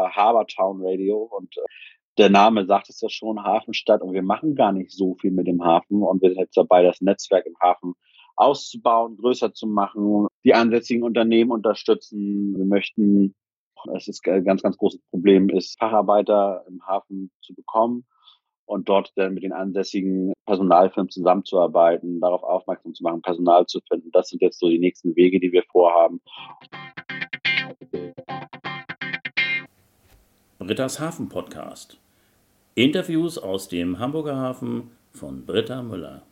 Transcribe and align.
aber 0.00 0.14
Habertown 0.14 0.80
Radio 0.82 1.18
und 1.18 1.56
äh, 1.56 1.60
der 2.18 2.30
Name 2.30 2.66
sagt 2.66 2.88
es 2.88 3.00
ja 3.00 3.08
schon, 3.08 3.42
Hafenstadt 3.42 4.02
und 4.02 4.12
wir 4.12 4.22
machen 4.22 4.54
gar 4.54 4.72
nicht 4.72 4.90
so 4.90 5.14
viel 5.14 5.30
mit 5.30 5.46
dem 5.46 5.64
Hafen 5.64 6.02
und 6.02 6.20
wir 6.22 6.30
sind 6.30 6.40
jetzt 6.40 6.56
dabei, 6.56 6.82
das 6.82 7.00
Netzwerk 7.00 7.46
im 7.46 7.56
Hafen 7.60 7.94
auszubauen, 8.36 9.16
größer 9.16 9.52
zu 9.52 9.66
machen, 9.66 10.26
die 10.44 10.54
ansässigen 10.54 11.02
Unternehmen 11.02 11.50
unterstützen. 11.50 12.54
Wir 12.56 12.64
möchten, 12.64 13.34
es 13.94 14.08
ist 14.08 14.26
ein 14.26 14.44
ganz, 14.44 14.62
ganz 14.62 14.76
großes 14.76 15.00
Problem, 15.10 15.48
ist 15.50 15.78
Facharbeiter 15.78 16.64
im 16.68 16.84
Hafen 16.86 17.30
zu 17.42 17.54
bekommen 17.54 18.06
und 18.66 18.88
dort 18.88 19.12
dann 19.16 19.34
mit 19.34 19.42
den 19.42 19.52
ansässigen 19.52 20.32
Personalfirmen 20.46 21.10
zusammenzuarbeiten, 21.10 22.20
darauf 22.20 22.42
aufmerksam 22.42 22.94
zu 22.94 23.02
machen, 23.02 23.22
Personal 23.22 23.66
zu 23.66 23.80
finden. 23.88 24.10
Das 24.12 24.28
sind 24.28 24.42
jetzt 24.42 24.58
so 24.58 24.68
die 24.68 24.78
nächsten 24.78 25.14
Wege, 25.16 25.40
die 25.40 25.52
wir 25.52 25.62
vorhaben. 25.70 26.20
Britta's 30.70 31.00
Hafen 31.00 31.28
Podcast. 31.28 31.98
Interviews 32.76 33.38
aus 33.38 33.66
dem 33.66 33.98
Hamburger 33.98 34.36
Hafen 34.36 34.92
von 35.12 35.44
Britta 35.44 35.82
Müller. 35.82 36.22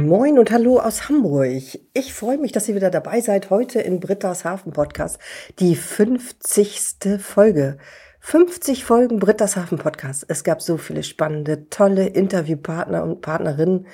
Moin 0.00 0.38
und 0.38 0.50
hallo 0.50 0.78
aus 0.78 1.10
Hamburg. 1.10 1.62
Ich 1.92 2.14
freue 2.14 2.38
mich, 2.38 2.52
dass 2.52 2.70
ihr 2.70 2.74
wieder 2.74 2.88
dabei 2.88 3.20
seid 3.20 3.50
heute 3.50 3.82
in 3.82 4.00
Britta's 4.00 4.46
Hafen 4.46 4.72
Podcast. 4.72 5.18
Die 5.58 5.76
50. 5.76 7.18
Folge. 7.18 7.76
50 8.20 8.86
Folgen 8.86 9.18
Britta's 9.18 9.56
Hafen 9.56 9.76
Podcast. 9.76 10.24
Es 10.28 10.42
gab 10.42 10.62
so 10.62 10.78
viele 10.78 11.02
spannende, 11.02 11.68
tolle 11.68 12.06
Interviewpartner 12.06 13.02
und 13.02 13.20
Partnerinnen. 13.20 13.86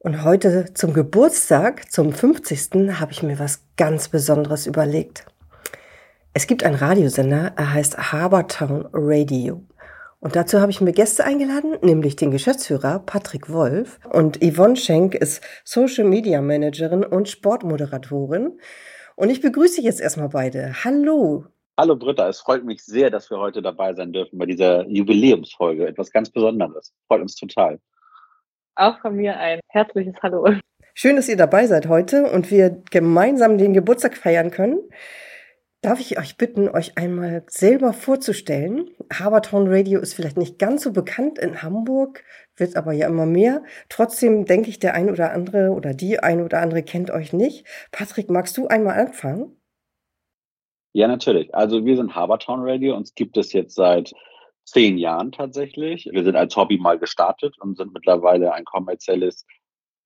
Und 0.00 0.22
heute 0.22 0.74
zum 0.74 0.92
Geburtstag, 0.92 1.90
zum 1.90 2.12
50. 2.12 3.00
habe 3.00 3.12
ich 3.12 3.22
mir 3.22 3.38
was 3.38 3.64
ganz 3.78 4.10
Besonderes 4.10 4.66
überlegt. 4.66 5.24
Es 6.34 6.46
gibt 6.46 6.64
einen 6.64 6.76
Radiosender, 6.76 7.52
er 7.56 7.74
heißt 7.74 8.10
Habertown 8.10 8.88
Radio. 8.94 9.66
Und 10.18 10.34
dazu 10.34 10.62
habe 10.62 10.70
ich 10.70 10.80
mir 10.80 10.92
Gäste 10.92 11.24
eingeladen, 11.24 11.76
nämlich 11.82 12.16
den 12.16 12.30
Geschäftsführer 12.30 13.00
Patrick 13.00 13.52
Wolf 13.52 14.00
und 14.10 14.38
Yvonne 14.42 14.76
Schenk 14.76 15.14
ist 15.14 15.44
Social 15.62 16.04
Media 16.04 16.40
Managerin 16.40 17.04
und 17.04 17.28
Sportmoderatorin. 17.28 18.58
Und 19.14 19.28
ich 19.28 19.42
begrüße 19.42 19.82
jetzt 19.82 20.00
erstmal 20.00 20.30
beide. 20.30 20.72
Hallo. 20.84 21.44
Hallo 21.78 21.96
Britta, 21.96 22.26
es 22.30 22.40
freut 22.40 22.64
mich 22.64 22.82
sehr, 22.82 23.10
dass 23.10 23.28
wir 23.28 23.36
heute 23.36 23.60
dabei 23.60 23.92
sein 23.92 24.14
dürfen 24.14 24.38
bei 24.38 24.46
dieser 24.46 24.88
Jubiläumsfolge. 24.88 25.86
Etwas 25.86 26.10
ganz 26.12 26.30
Besonderes. 26.30 26.94
Freut 27.08 27.20
uns 27.20 27.36
total. 27.36 27.78
Auch 28.76 28.98
von 29.00 29.16
mir 29.16 29.36
ein 29.36 29.60
herzliches 29.68 30.14
Hallo. 30.22 30.48
Schön, 30.94 31.16
dass 31.16 31.28
ihr 31.28 31.36
dabei 31.36 31.66
seid 31.66 31.88
heute 31.88 32.24
und 32.24 32.50
wir 32.50 32.82
gemeinsam 32.90 33.58
den 33.58 33.74
Geburtstag 33.74 34.16
feiern 34.16 34.50
können. 34.50 34.78
Darf 35.84 35.98
ich 35.98 36.16
euch 36.16 36.36
bitten, 36.36 36.68
euch 36.68 36.96
einmal 36.96 37.42
selber 37.48 37.92
vorzustellen? 37.92 38.88
Habertown 39.12 39.66
Radio 39.66 39.98
ist 39.98 40.14
vielleicht 40.14 40.36
nicht 40.36 40.56
ganz 40.60 40.84
so 40.84 40.92
bekannt 40.92 41.40
in 41.40 41.60
Hamburg, 41.60 42.22
wird 42.54 42.76
aber 42.76 42.92
ja 42.92 43.08
immer 43.08 43.26
mehr. 43.26 43.64
Trotzdem 43.88 44.44
denke 44.44 44.70
ich, 44.70 44.78
der 44.78 44.94
ein 44.94 45.10
oder 45.10 45.32
andere 45.32 45.70
oder 45.70 45.92
die 45.92 46.20
ein 46.20 46.40
oder 46.40 46.60
andere 46.60 46.84
kennt 46.84 47.10
euch 47.10 47.32
nicht. 47.32 47.66
Patrick, 47.90 48.30
magst 48.30 48.56
du 48.58 48.68
einmal 48.68 48.96
anfangen? 49.00 49.60
Ja, 50.92 51.08
natürlich. 51.08 51.52
Also 51.52 51.84
wir 51.84 51.96
sind 51.96 52.14
Habertown 52.14 52.60
Radio. 52.62 52.94
Uns 52.94 53.16
gibt 53.16 53.36
es 53.36 53.52
jetzt 53.52 53.74
seit 53.74 54.12
zehn 54.62 54.98
Jahren 54.98 55.32
tatsächlich. 55.32 56.08
Wir 56.12 56.22
sind 56.22 56.36
als 56.36 56.54
Hobby 56.54 56.78
mal 56.78 57.00
gestartet 57.00 57.56
und 57.58 57.76
sind 57.76 57.92
mittlerweile 57.92 58.52
ein 58.52 58.64
kommerzielles 58.64 59.44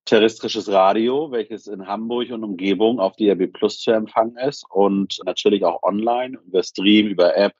terrestrisches 0.07 0.71
Radio, 0.71 1.33
welches 1.33 1.67
in 1.67 1.87
Hamburg 1.87 2.31
und 2.31 2.45
Umgebung 2.45 3.01
auf 3.01 3.17
DRB 3.17 3.53
Plus 3.53 3.81
zu 3.81 3.91
empfangen 3.91 4.37
ist 4.37 4.65
und 4.71 5.19
natürlich 5.25 5.65
auch 5.65 5.83
online 5.83 6.39
über 6.47 6.63
Stream, 6.63 7.09
über 7.09 7.37
App, 7.37 7.55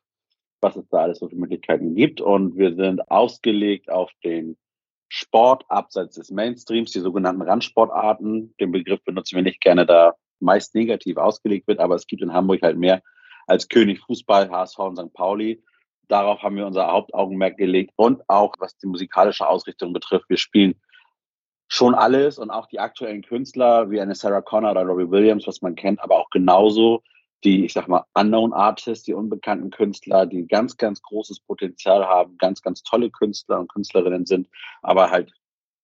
was 0.61 0.77
es 0.77 0.89
da 0.89 0.99
alles 0.99 1.19
so 1.19 1.29
für 1.29 1.37
Möglichkeiten 1.37 1.95
gibt. 1.97 2.21
Und 2.21 2.57
wir 2.57 2.75
sind 2.75 3.11
ausgelegt 3.11 3.91
auf 3.91 4.11
den 4.23 4.57
Sport 5.09 5.65
abseits 5.69 6.15
des 6.15 6.31
Mainstreams, 6.31 6.93
die 6.93 7.01
sogenannten 7.01 7.43
Randsportarten. 7.43 8.55
Den 8.61 8.71
Begriff 8.71 9.03
benutzen 9.05 9.37
wir 9.37 9.43
nicht 9.43 9.61
gerne, 9.61 9.85
da 9.85 10.15
meist 10.39 10.75
negativ 10.75 11.17
ausgelegt 11.17 11.67
wird, 11.67 11.81
aber 11.81 11.97
es 11.97 12.07
gibt 12.07 12.23
in 12.23 12.33
Hamburg 12.33 12.63
halt 12.63 12.79
mehr 12.79 13.03
als 13.49 13.69
König 13.69 14.01
Fußball, 14.01 14.51
HSV 14.51 14.79
und 14.79 14.99
St. 14.99 15.13
Pauli. 15.13 15.63
Darauf 16.09 16.43
haben 16.43 16.57
wir 16.57 16.67
unser 16.67 16.87
Hauptaugenmerk 16.93 17.57
gelegt 17.57 17.93
und 17.97 18.23
auch 18.29 18.55
was 18.61 18.77
die 18.77 18.87
musikalische 18.87 19.49
Ausrichtung 19.49 19.93
betrifft. 19.93 20.29
Wir 20.29 20.37
spielen 20.37 20.81
schon 21.69 21.95
alles 21.95 22.39
und 22.39 22.51
auch 22.51 22.67
die 22.67 22.81
aktuellen 22.81 23.23
Künstler 23.23 23.91
wie 23.91 24.01
eine 24.01 24.15
Sarah 24.15 24.41
Connor 24.41 24.73
oder 24.73 24.83
Robbie 24.83 25.11
Williams, 25.11 25.47
was 25.47 25.63
man 25.63 25.75
kennt, 25.75 26.01
aber 26.01 26.17
auch 26.17 26.31
genauso 26.31 27.03
die, 27.45 27.65
ich 27.65 27.73
sag 27.73 27.89
mal, 27.89 28.05
unknown 28.15 28.53
Artists, 28.53 29.05
die 29.05 29.15
unbekannten 29.15 29.71
Künstler, 29.71 30.27
die 30.27 30.47
ganz, 30.47 30.77
ganz 30.77 31.03
großes 31.03 31.41
Potenzial 31.41 32.05
haben, 32.07 32.37
ganz, 32.39 32.63
ganz 32.63 32.83
tolle 32.83 33.11
Künstler 33.11 33.61
und 33.61 33.73
Künstlerinnen 33.73 34.27
sind, 34.27 34.49
aber 34.83 35.11
halt 35.11 35.33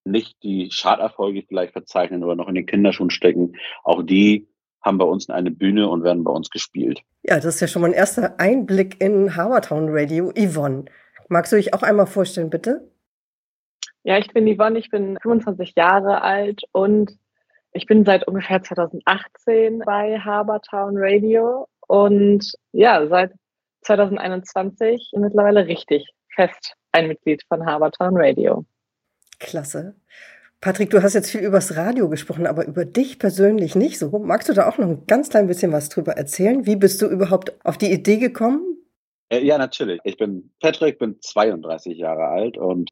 nicht 0.05 0.43
die 0.43 0.69
Charterfolge 0.71 1.45
vielleicht 1.47 1.73
verzeichnen 1.73 2.25
oder 2.25 2.35
noch 2.35 2.49
in 2.49 2.55
den 2.55 2.67
Kinderschuhen 2.67 3.11
stecken. 3.11 3.57
Auch 3.85 4.03
die 4.03 4.49
haben 4.83 4.99
bei 4.99 5.05
uns 5.05 5.31
eine 5.31 5.51
Bühne 5.51 5.89
und 5.89 6.03
werden 6.03 6.25
bei 6.25 6.33
uns 6.33 6.51
gespielt. 6.51 7.03
Ja, 7.23 7.37
das 7.37 7.55
ist 7.55 7.61
ja 7.61 7.69
schon 7.69 7.83
mal 7.83 7.89
ein 7.89 7.95
erster 7.95 8.41
Einblick 8.41 9.01
in 9.01 9.37
Habertown 9.37 9.89
Radio. 9.91 10.33
Yvonne, 10.37 10.87
magst 11.29 11.53
du 11.53 11.57
dich 11.57 11.73
auch 11.73 11.83
einmal 11.83 12.07
vorstellen, 12.07 12.51
bitte? 12.51 12.92
Ja, 14.05 14.19
ich 14.19 14.29
bin 14.33 14.47
Yvonne, 14.47 14.79
ich 14.79 14.91
bin 14.91 15.19
25 15.23 15.75
Jahre 15.77 16.23
alt 16.23 16.63
und 16.73 17.13
ich 17.73 17.87
bin 17.87 18.05
seit 18.05 18.27
ungefähr 18.27 18.63
2018 18.63 19.81
bei 19.87 20.19
Habertown 20.19 20.95
Radio 20.97 21.69
und 21.87 22.53
ja, 22.73 23.07
seit 23.07 23.33
2021 23.83 25.13
mittlerweile 25.17 25.67
richtig 25.67 26.09
fest 26.35 26.75
ein 26.93 27.09
Mitglied 27.09 27.43
von 27.49 27.65
Habertown 27.65 28.17
Radio. 28.17 28.65
Klasse. 29.39 29.95
Patrick, 30.61 30.91
du 30.91 31.03
hast 31.03 31.15
jetzt 31.15 31.31
viel 31.31 31.41
übers 31.41 31.77
Radio 31.77 32.09
gesprochen, 32.09 32.47
aber 32.47 32.67
über 32.67 32.85
dich 32.85 33.19
persönlich 33.19 33.75
nicht 33.75 33.99
so. 33.99 34.17
Magst 34.19 34.49
du 34.49 34.53
da 34.53 34.69
auch 34.69 34.79
noch 34.79 34.87
ein 34.87 35.07
ganz 35.07 35.29
klein 35.29 35.49
bisschen 35.49 35.73
was 35.73 35.89
drüber 35.89 36.13
erzählen? 36.13 36.67
Wie 36.67 36.77
bist 36.77 37.03
du 37.03 37.07
überhaupt 37.07 37.53
auf 37.65 37.79
die 37.79 37.91
Idee 37.91 38.19
gekommen? 38.19 38.79
Äh, 39.29 39.45
ja, 39.45 39.59
natürlich. 39.59 40.01
Ich 40.05 40.17
bin 40.17 40.53
Patrick, 40.61 41.01
bin 41.01 41.21
32 41.21 41.99
Jahre 41.99 42.29
alt 42.29 42.57
und 42.57 42.91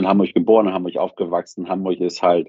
in 0.00 0.08
Hamburg 0.08 0.34
geboren, 0.34 0.66
in 0.66 0.74
Hamburg 0.74 0.96
aufgewachsen. 0.96 1.68
Hamburg 1.68 2.00
ist 2.00 2.22
halt 2.22 2.48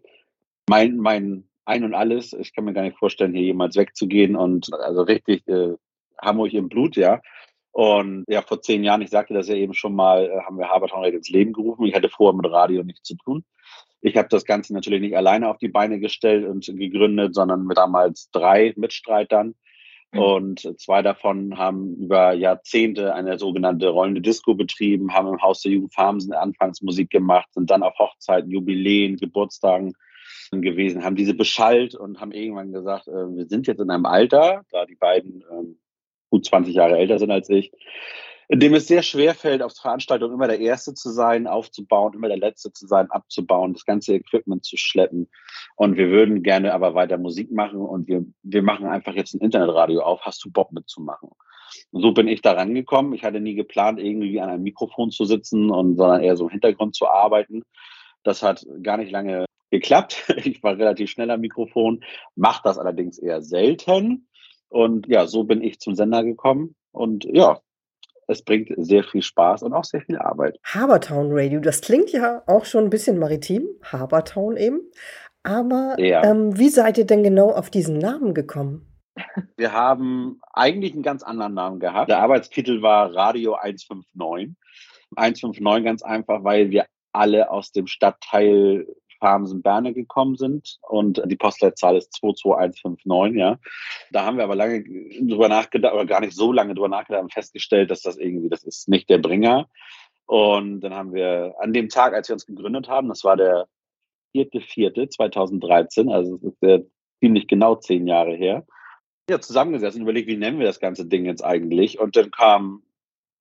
mein, 0.68 0.98
mein 0.98 1.48
Ein 1.66 1.84
und 1.84 1.94
Alles. 1.94 2.34
Ich 2.34 2.54
kann 2.54 2.66
mir 2.66 2.74
gar 2.74 2.84
nicht 2.84 2.98
vorstellen, 2.98 3.34
hier 3.34 3.44
jemals 3.44 3.76
wegzugehen 3.76 4.36
und 4.36 4.74
also 4.74 5.04
richtig 5.04 5.48
äh, 5.48 5.76
Hamburg 6.22 6.54
im 6.54 6.70
Blut, 6.70 6.96
ja. 6.96 7.22
Und 7.72 8.26
ja, 8.28 8.42
vor 8.42 8.62
zehn 8.62 8.84
Jahren, 8.84 9.02
ich 9.02 9.10
sagte 9.10 9.34
das 9.34 9.48
ja 9.48 9.56
eben 9.56 9.74
schon 9.74 9.96
mal, 9.96 10.26
äh, 10.26 10.42
haben 10.42 10.58
wir 10.58 10.70
Habertown 10.70 11.06
ins 11.06 11.30
Leben 11.30 11.54
gerufen. 11.54 11.86
Ich 11.86 11.96
hatte 11.96 12.10
vorher 12.10 12.36
mit 12.36 12.52
Radio 12.52 12.84
nichts 12.84 13.04
zu 13.04 13.16
tun. 13.16 13.46
Ich 14.02 14.18
habe 14.18 14.28
das 14.30 14.46
Ganze 14.46 14.74
natürlich 14.74 15.00
nicht 15.00 15.16
alleine 15.16 15.48
auf 15.50 15.58
die 15.58 15.70
Beine 15.70 16.00
gestellt 16.00 16.46
und 16.46 16.66
gegründet, 16.66 17.36
sondern 17.36 17.66
mit 17.66 17.78
damals 17.78 18.30
drei 18.32 18.74
Mitstreitern. 18.76 19.56
Mhm. 20.12 20.20
Und 20.20 20.80
zwei 20.80 21.02
davon 21.02 21.58
haben 21.58 21.96
über 21.96 22.34
Jahrzehnte 22.34 23.14
eine 23.14 23.40
sogenannte 23.40 23.90
rollende 23.90 24.22
Disco 24.22 24.56
betrieben, 24.56 25.14
haben 25.14 25.28
im 25.28 25.42
Haus 25.42 25.62
der 25.62 25.72
Jugend 25.72 25.94
Farmsen 25.94 26.34
Anfangsmusik 26.34 27.10
gemacht, 27.10 27.54
sind 27.54 27.70
dann 27.70 27.84
auf 27.84 27.98
Hochzeiten, 27.98 28.52
Jubiläen, 28.52 29.18
Geburtstagen 29.18 29.94
gewesen, 30.52 31.06
haben 31.06 31.16
diese 31.16 31.34
beschallt 31.34 31.96
und 31.96 32.20
haben 32.20 32.34
irgendwann 32.34 32.74
gesagt, 32.74 33.08
äh, 33.08 33.36
wir 33.36 33.48
sind 33.48 33.68
jetzt 33.68 33.80
in 33.80 33.90
einem 33.90 34.06
Alter, 34.06 34.64
da 34.72 34.86
die 34.86 34.96
beiden 34.96 35.44
ähm, 35.50 35.80
gut 36.30 36.46
20 36.46 36.76
Jahre 36.76 36.98
älter 36.98 37.20
sind 37.20 37.32
als 37.32 37.50
ich, 37.50 37.72
dem 38.60 38.74
es 38.74 38.88
sehr 38.88 39.02
schwer 39.02 39.34
fällt, 39.34 39.62
auf 39.62 39.74
Veranstaltungen 39.74 40.34
immer 40.34 40.48
der 40.48 40.60
Erste 40.60 40.94
zu 40.94 41.10
sein, 41.10 41.48
aufzubauen, 41.48 42.14
immer 42.14 42.28
der 42.28 42.38
Letzte 42.38 42.74
zu 42.74 42.86
sein, 42.86 43.10
abzubauen, 43.10 43.74
das 43.74 43.86
ganze 43.86 44.14
Equipment 44.14 44.66
zu 44.66 44.76
schleppen. 44.76 45.30
Und 45.76 45.96
wir 45.96 46.10
würden 46.10 46.44
gerne 46.44 46.74
aber 46.74 46.94
weiter 46.94 47.18
Musik 47.18 47.52
machen 47.52 47.80
und 47.80 48.08
wir, 48.08 48.26
wir 48.44 48.62
machen 48.62 48.88
einfach 48.88 49.14
jetzt 49.14 49.34
ein 49.34 49.42
Internetradio 49.42 50.02
auf. 50.02 50.22
Hast 50.22 50.44
du 50.44 50.52
Bock 50.52 50.72
mitzumachen? 50.74 51.30
Und 51.92 52.02
so 52.02 52.12
bin 52.12 52.28
ich 52.28 52.42
da 52.42 52.52
rangekommen. 52.52 53.14
Ich 53.14 53.24
hatte 53.24 53.40
nie 53.40 53.56
geplant, 53.56 54.00
irgendwie 54.00 54.40
an 54.42 54.50
einem 54.50 54.64
Mikrofon 54.64 55.12
zu 55.12 55.24
sitzen 55.24 55.70
und 55.70 55.96
sondern 55.96 56.22
eher 56.22 56.36
so 56.36 56.46
im 56.46 56.52
Hintergrund 56.52 56.96
zu 56.96 57.08
arbeiten. 57.08 57.64
Das 58.24 58.44
hat 58.44 58.66
gar 58.84 58.97
nicht 58.97 59.12
lange 59.12 59.46
geklappt. 59.70 60.26
Ich 60.44 60.62
war 60.62 60.78
relativ 60.78 61.09
schnell 61.09 61.32
am 61.32 61.40
Mikrofon, 61.40 62.04
mache 62.36 62.62
das 62.66 62.78
allerdings 62.78 63.18
eher 63.18 63.42
selten. 63.42 64.28
Und 64.68 65.08
ja, 65.08 65.28
so 65.28 65.46
bin 65.46 65.62
ich 65.62 65.80
zum 65.80 65.96
Sender 65.96 66.24
gekommen. 66.24 66.76
Und 66.92 67.24
ja, 67.26 67.62
es 68.28 68.44
bringt 68.44 68.70
sehr 68.78 69.03
viel 69.03 69.22
Spaß 69.22 69.64
und 69.64 69.73
auch 69.73 69.84
sehr 69.84 70.02
viel 70.02 70.18
Arbeit. 70.18 70.59
Habertown 70.64 71.29
Radio, 71.32 71.59
das 71.59 71.82
klingt 71.82 72.12
ja 72.12 72.44
auch 72.47 72.66
schon 72.66 72.85
ein 72.85 72.90
bisschen 72.90 73.20
maritim, 73.20 73.68
Habertown 73.84 74.58
eben. 74.58 74.82
Aber 75.44 75.96
ja. 75.97 76.23
ähm, 76.23 76.58
wie 76.58 76.70
seid 76.70 76.97
ihr 76.97 77.06
denn 77.06 77.23
genau 77.23 77.52
auf 77.52 77.70
diesen 77.70 77.97
Namen 77.97 78.34
gekommen? 78.34 78.88
Wir 79.58 79.73
haben 79.73 80.40
eigentlich 80.53 80.94
einen 80.94 81.03
ganz 81.03 81.23
anderen 81.23 81.53
Namen 81.53 81.79
gehabt. 81.79 82.09
Der 82.09 82.20
Arbeitstitel 82.20 82.82
war 82.82 83.14
Radio 83.14 83.56
159. 83.56 84.56
159 85.16 85.84
ganz 85.84 86.03
einfach, 86.03 86.44
weil 86.44 86.72
wir 86.72 86.85
alle 87.12 87.52
aus 87.52 87.73
dem 87.73 87.88
Stadtteil 87.88 88.88
Farmsen-Berne 89.22 89.94
gekommen 89.94 90.35
sind 90.35 90.79
und 90.82 91.22
die 91.26 91.38
Postleitzahl 91.38 91.96
ist 91.96 92.12
22159, 92.14 93.40
ja. 93.40 93.59
Da 94.12 94.26
haben 94.26 94.38
wir 94.38 94.44
aber 94.44 94.56
lange 94.56 94.84
drüber 94.84 95.47
nachgedacht, 95.47 95.94
oder 95.94 96.06
gar 96.06 96.20
nicht 96.20 96.34
so 96.35 96.52
lange 96.52 96.73
drüber 96.73 96.90
nachgedacht 96.90 97.23
und 97.23 97.34
festgestellt, 97.34 97.91
dass 97.91 98.02
das 98.02 98.18
irgendwie, 98.18 98.50
das 98.50 98.64
ist 98.64 98.90
nicht 98.90 99.09
der 99.09 99.20
Bringer. 99.20 99.70
Und 100.26 100.82
dann 100.82 100.94
haben 100.94 101.14
wir 101.14 101.56
an 101.59 101.72
dem 101.72 101.90
Tag, 101.90 102.14
als 102.14 102.28
wir 102.28 102.34
uns 102.34 102.46
gegründet 102.46 102.90
haben, 102.90 103.08
das 103.08 103.23
war 103.23 103.38
der 103.38 103.68
4.4.2013, 104.35 106.12
also 106.12 106.38
das 106.38 106.53
ist 106.53 106.62
ja 106.62 106.79
ziemlich 107.20 107.47
genau 107.47 107.76
zehn 107.76 108.08
Jahre 108.08 108.34
her, 108.34 108.66
ja, 109.29 109.40
zusammengesessen 109.40 110.02
und 110.02 110.03
überlegt, 110.03 110.28
wie 110.28 110.38
nennen 110.38 110.59
wir 110.59 110.66
das 110.66 110.79
ganze 110.79 111.06
Ding 111.06 111.26
jetzt 111.26 111.44
eigentlich? 111.44 112.00
Und 112.00 112.16
dann 112.16 112.32
kam 112.32 112.84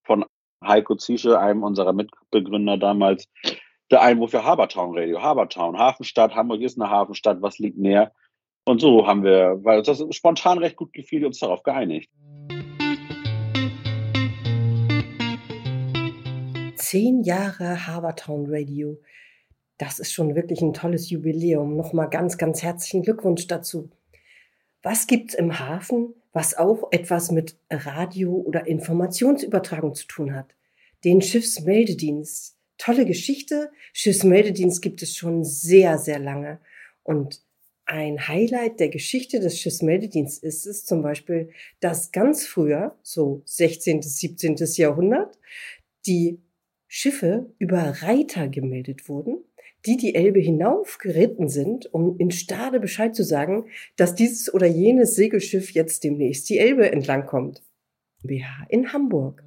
von 0.03 0.25
Heiko 0.63 0.95
Ziesche, 0.95 1.39
einem 1.39 1.63
unserer 1.63 1.93
Mitbegründer 1.93 2.77
damals, 2.77 3.27
der 3.91 4.01
Einwurf 4.01 4.31
für 4.31 4.45
Habertown 4.45 4.97
Radio. 4.97 5.21
Habertown, 5.21 5.77
Hafenstadt, 5.77 6.33
Hamburg 6.33 6.61
ist 6.61 6.79
eine 6.79 6.89
Hafenstadt, 6.89 7.41
was 7.41 7.59
liegt 7.59 7.77
näher? 7.77 8.13
Und 8.63 8.79
so 8.79 9.05
haben 9.05 9.23
wir, 9.23 9.59
weil 9.63 9.79
uns 9.79 9.87
das 9.87 10.03
spontan 10.15 10.59
recht 10.59 10.77
gut 10.77 10.93
gefiel, 10.93 11.25
uns 11.25 11.39
darauf 11.39 11.63
geeinigt. 11.63 12.09
Zehn 16.75 17.23
Jahre 17.23 17.85
Habertown 17.87 18.45
Radio. 18.47 18.97
Das 19.77 19.99
ist 19.99 20.13
schon 20.13 20.35
wirklich 20.35 20.61
ein 20.61 20.73
tolles 20.73 21.09
Jubiläum. 21.09 21.75
Nochmal 21.75 22.09
ganz, 22.09 22.37
ganz 22.37 22.63
herzlichen 22.63 23.01
Glückwunsch 23.01 23.47
dazu. 23.47 23.89
Was 24.83 25.07
gibt's 25.07 25.33
im 25.33 25.59
Hafen, 25.59 26.13
was 26.33 26.57
auch 26.57 26.91
etwas 26.91 27.31
mit 27.31 27.57
Radio- 27.69 28.35
oder 28.35 28.67
Informationsübertragung 28.67 29.95
zu 29.95 30.07
tun 30.07 30.33
hat? 30.33 30.55
Den 31.03 31.21
Schiffsmeldedienst. 31.21 32.60
Tolle 32.81 33.05
Geschichte. 33.05 33.69
Schiffsmeldedienst 33.93 34.81
gibt 34.81 35.03
es 35.03 35.15
schon 35.15 35.43
sehr, 35.43 35.99
sehr 35.99 36.17
lange. 36.17 36.59
Und 37.03 37.43
ein 37.85 38.27
Highlight 38.27 38.79
der 38.79 38.89
Geschichte 38.89 39.39
des 39.39 39.59
Schiffsmeldedienstes 39.59 40.41
ist 40.41 40.65
es 40.65 40.85
zum 40.85 41.03
Beispiel, 41.03 41.51
dass 41.79 42.11
ganz 42.11 42.47
früher, 42.47 42.97
so 43.03 43.43
16. 43.45 43.99
bis 43.99 44.17
17. 44.17 44.55
Jahrhundert, 44.77 45.37
die 46.07 46.39
Schiffe 46.87 47.53
über 47.59 48.01
Reiter 48.01 48.47
gemeldet 48.47 49.07
wurden 49.07 49.43
die 49.85 49.97
die 49.97 50.13
Elbe 50.13 50.39
hinaufgeritten 50.39 51.49
sind, 51.49 51.91
um 51.91 52.15
in 52.19 52.29
Stade 52.29 52.79
Bescheid 52.79 53.15
zu 53.15 53.23
sagen, 53.23 53.65
dass 53.95 54.13
dieses 54.13 54.53
oder 54.53 54.67
jenes 54.67 55.15
Segelschiff 55.15 55.71
jetzt 55.71 56.03
demnächst 56.03 56.49
die 56.49 56.59
Elbe 56.59 56.91
entlang 56.91 57.25
kommt. 57.25 57.63
BH 58.21 58.67
in 58.69 58.93
Hamburg. 58.93 59.43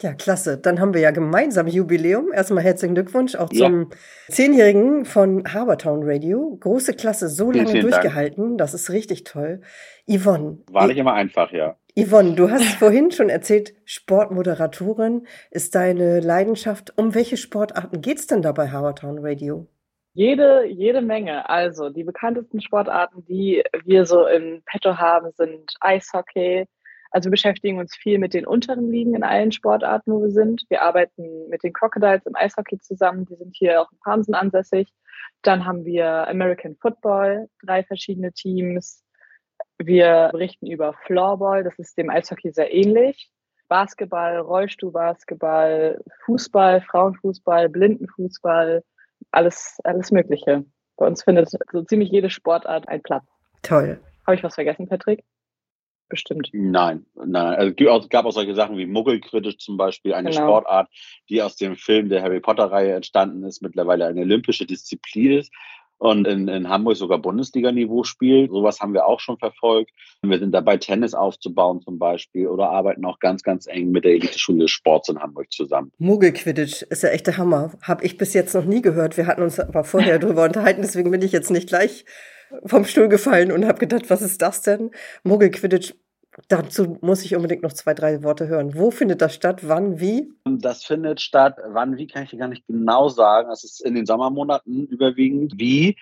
Ja, 0.00 0.14
klasse. 0.14 0.58
Dann 0.58 0.80
haben 0.80 0.94
wir 0.94 1.00
ja 1.00 1.10
gemeinsam 1.10 1.66
Jubiläum. 1.66 2.32
Erstmal 2.32 2.62
herzlichen 2.62 2.94
Glückwunsch 2.94 3.34
auch 3.34 3.48
zum 3.48 3.90
Zehnjährigen 4.28 5.04
von 5.04 5.52
Habertown 5.52 6.02
Radio. 6.04 6.56
Große 6.60 6.94
Klasse, 6.94 7.28
so 7.28 7.50
lange 7.50 7.68
vielen 7.68 7.82
durchgehalten. 7.82 8.44
Dank. 8.50 8.58
Das 8.58 8.74
ist 8.74 8.90
richtig 8.90 9.24
toll. 9.24 9.60
Yvonne. 10.08 10.58
War 10.70 10.86
nicht 10.86 10.98
immer 10.98 11.14
einfach, 11.14 11.52
ja. 11.52 11.76
Yvonne, 11.96 12.34
du 12.34 12.48
hast 12.48 12.64
vorhin 12.74 13.10
schon 13.10 13.28
erzählt, 13.28 13.74
Sportmoderatorin 13.84 15.26
ist 15.50 15.74
deine 15.74 16.20
Leidenschaft. 16.20 16.92
Um 16.96 17.16
welche 17.16 17.36
Sportarten 17.36 18.00
geht 18.00 18.18
es 18.18 18.28
denn 18.28 18.40
da 18.40 18.52
bei 18.52 18.68
Habertown 18.68 19.18
Radio? 19.20 19.66
Jede, 20.14 20.64
jede 20.66 21.00
Menge. 21.00 21.48
Also 21.48 21.90
die 21.90 22.04
bekanntesten 22.04 22.60
Sportarten, 22.60 23.24
die 23.24 23.64
wir 23.84 24.04
so 24.04 24.26
im 24.26 24.62
Petto 24.64 24.96
haben, 24.96 25.32
sind 25.36 25.74
Eishockey. 25.80 26.66
Also 27.10 27.26
wir 27.26 27.32
beschäftigen 27.32 27.78
uns 27.78 27.96
viel 27.96 28.18
mit 28.18 28.34
den 28.34 28.46
unteren 28.46 28.90
Ligen 28.90 29.14
in 29.14 29.22
allen 29.22 29.52
Sportarten, 29.52 30.12
wo 30.12 30.22
wir 30.22 30.30
sind. 30.30 30.64
Wir 30.68 30.82
arbeiten 30.82 31.48
mit 31.48 31.62
den 31.62 31.72
Crocodiles 31.72 32.26
im 32.26 32.36
Eishockey 32.36 32.78
zusammen. 32.78 33.24
Die 33.26 33.36
sind 33.36 33.54
hier 33.56 33.80
auch 33.80 33.90
in 33.90 33.98
Palmsen 33.98 34.34
ansässig. 34.34 34.92
Dann 35.42 35.64
haben 35.64 35.84
wir 35.84 36.28
American 36.28 36.76
Football, 36.76 37.48
drei 37.64 37.82
verschiedene 37.84 38.32
Teams. 38.32 39.04
Wir 39.78 40.28
berichten 40.32 40.66
über 40.66 40.94
Floorball, 41.06 41.64
das 41.64 41.78
ist 41.78 41.96
dem 41.96 42.10
Eishockey 42.10 42.52
sehr 42.52 42.72
ähnlich. 42.74 43.30
Basketball, 43.68 44.38
Rollstuhlbasketball, 44.38 46.02
Fußball, 46.24 46.80
Frauenfußball, 46.82 47.68
Blindenfußball, 47.68 48.82
alles, 49.30 49.78
alles 49.84 50.10
Mögliche. 50.10 50.64
Bei 50.96 51.06
uns 51.06 51.22
findet 51.22 51.50
so 51.70 51.82
ziemlich 51.82 52.10
jede 52.10 52.30
Sportart 52.30 52.88
einen 52.88 53.02
Platz. 53.02 53.24
Toll. 53.62 54.00
Habe 54.26 54.36
ich 54.36 54.42
was 54.42 54.54
vergessen, 54.54 54.88
Patrick? 54.88 55.22
Bestimmt. 56.08 56.48
Nein, 56.52 57.04
nein. 57.14 57.54
Also 57.76 58.04
es 58.04 58.08
gab 58.08 58.24
auch 58.24 58.32
solche 58.32 58.54
Sachen 58.54 58.78
wie 58.78 58.86
Muggelquidditch 58.86 59.58
zum 59.58 59.76
Beispiel, 59.76 60.14
eine 60.14 60.30
genau. 60.30 60.42
Sportart, 60.42 60.88
die 61.28 61.42
aus 61.42 61.56
dem 61.56 61.76
Film 61.76 62.08
der 62.08 62.22
Harry 62.22 62.40
Potter-Reihe 62.40 62.94
entstanden 62.94 63.44
ist, 63.44 63.60
mittlerweile 63.60 64.06
eine 64.06 64.22
olympische 64.22 64.64
Disziplin 64.64 65.38
ist 65.38 65.52
und 65.98 66.26
in, 66.26 66.48
in 66.48 66.68
Hamburg 66.68 66.96
sogar 66.96 67.18
Bundesliga-Niveau 67.18 68.04
spielt. 68.04 68.50
Sowas 68.50 68.80
haben 68.80 68.94
wir 68.94 69.06
auch 69.06 69.20
schon 69.20 69.36
verfolgt. 69.38 69.90
Wir 70.22 70.38
sind 70.38 70.52
dabei, 70.52 70.76
Tennis 70.76 71.14
aufzubauen 71.14 71.80
zum 71.82 71.98
Beispiel 71.98 72.46
oder 72.46 72.70
arbeiten 72.70 73.04
auch 73.04 73.18
ganz, 73.18 73.42
ganz 73.42 73.66
eng 73.66 73.90
mit 73.90 74.04
der 74.04 74.12
Elite-Schule 74.12 74.60
des 74.60 74.70
Sports 74.70 75.08
in 75.08 75.18
Hamburg 75.18 75.52
zusammen. 75.52 75.92
Mogelquidditch 75.98 76.82
ist 76.82 77.02
ja 77.02 77.10
echt 77.10 77.26
der 77.26 77.36
Hammer. 77.36 77.72
Habe 77.82 78.04
ich 78.04 78.16
bis 78.16 78.32
jetzt 78.34 78.54
noch 78.54 78.64
nie 78.64 78.82
gehört. 78.82 79.16
Wir 79.16 79.26
hatten 79.26 79.42
uns 79.42 79.58
aber 79.60 79.84
vorher 79.84 80.18
drüber 80.18 80.44
unterhalten, 80.44 80.82
deswegen 80.82 81.10
bin 81.10 81.22
ich 81.22 81.32
jetzt 81.32 81.50
nicht 81.50 81.68
gleich 81.68 82.04
vom 82.64 82.84
Stuhl 82.84 83.08
gefallen 83.08 83.52
und 83.52 83.66
habe 83.66 83.78
gedacht, 83.78 84.08
was 84.08 84.22
ist 84.22 84.40
das 84.40 84.62
denn? 84.62 84.90
Mogelquidditch 85.22 85.94
Dazu 86.46 86.98
muss 87.00 87.24
ich 87.24 87.34
unbedingt 87.34 87.62
noch 87.62 87.72
zwei, 87.72 87.94
drei 87.94 88.22
Worte 88.22 88.46
hören. 88.46 88.74
Wo 88.74 88.90
findet 88.90 89.20
das 89.20 89.34
statt? 89.34 89.66
Wann? 89.66 89.98
Wie? 90.00 90.32
Das 90.44 90.84
findet 90.84 91.20
statt. 91.20 91.58
Wann? 91.66 91.96
Wie 91.96 92.06
kann 92.06 92.24
ich 92.24 92.30
dir 92.30 92.38
gar 92.38 92.48
nicht 92.48 92.66
genau 92.66 93.08
sagen. 93.08 93.48
Das 93.48 93.64
ist 93.64 93.80
in 93.80 93.94
den 93.94 94.06
Sommermonaten 94.06 94.86
überwiegend. 94.86 95.54
Wie? 95.56 95.96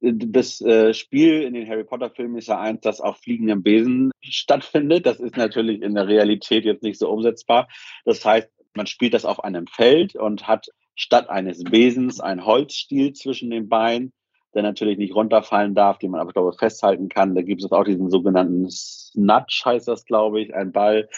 Das 0.00 0.60
äh, 0.60 0.94
Spiel 0.94 1.42
in 1.42 1.54
den 1.54 1.68
Harry 1.68 1.84
Potter 1.84 2.10
Filmen 2.10 2.36
ist 2.36 2.48
ja 2.48 2.60
eins, 2.60 2.82
das 2.82 3.00
auf 3.00 3.16
fliegendem 3.18 3.62
Besen 3.62 4.12
stattfindet. 4.20 5.06
Das 5.06 5.18
ist 5.18 5.36
natürlich 5.36 5.82
in 5.82 5.94
der 5.94 6.06
Realität 6.06 6.64
jetzt 6.64 6.82
nicht 6.82 6.98
so 6.98 7.08
umsetzbar. 7.10 7.68
Das 8.04 8.24
heißt, 8.24 8.48
man 8.74 8.86
spielt 8.86 9.14
das 9.14 9.24
auf 9.24 9.42
einem 9.42 9.66
Feld 9.66 10.14
und 10.14 10.46
hat 10.46 10.68
statt 10.94 11.28
eines 11.30 11.64
Besens 11.64 12.20
ein 12.20 12.44
Holzstiel 12.44 13.12
zwischen 13.12 13.50
den 13.50 13.68
Beinen 13.68 14.12
der 14.54 14.62
natürlich 14.62 14.98
nicht 14.98 15.14
runterfallen 15.14 15.74
darf, 15.74 15.98
den 15.98 16.10
man 16.10 16.20
aber, 16.20 16.32
glaube 16.32 16.50
ich, 16.52 16.58
festhalten 16.58 17.08
kann. 17.08 17.34
Da 17.34 17.42
gibt 17.42 17.62
es 17.62 17.70
auch 17.70 17.84
diesen 17.84 18.10
sogenannten 18.10 18.68
Snatch, 18.70 19.64
heißt 19.64 19.88
das, 19.88 20.04
glaube 20.04 20.40
ich, 20.40 20.54
ein 20.54 20.72
Ball, 20.72 21.08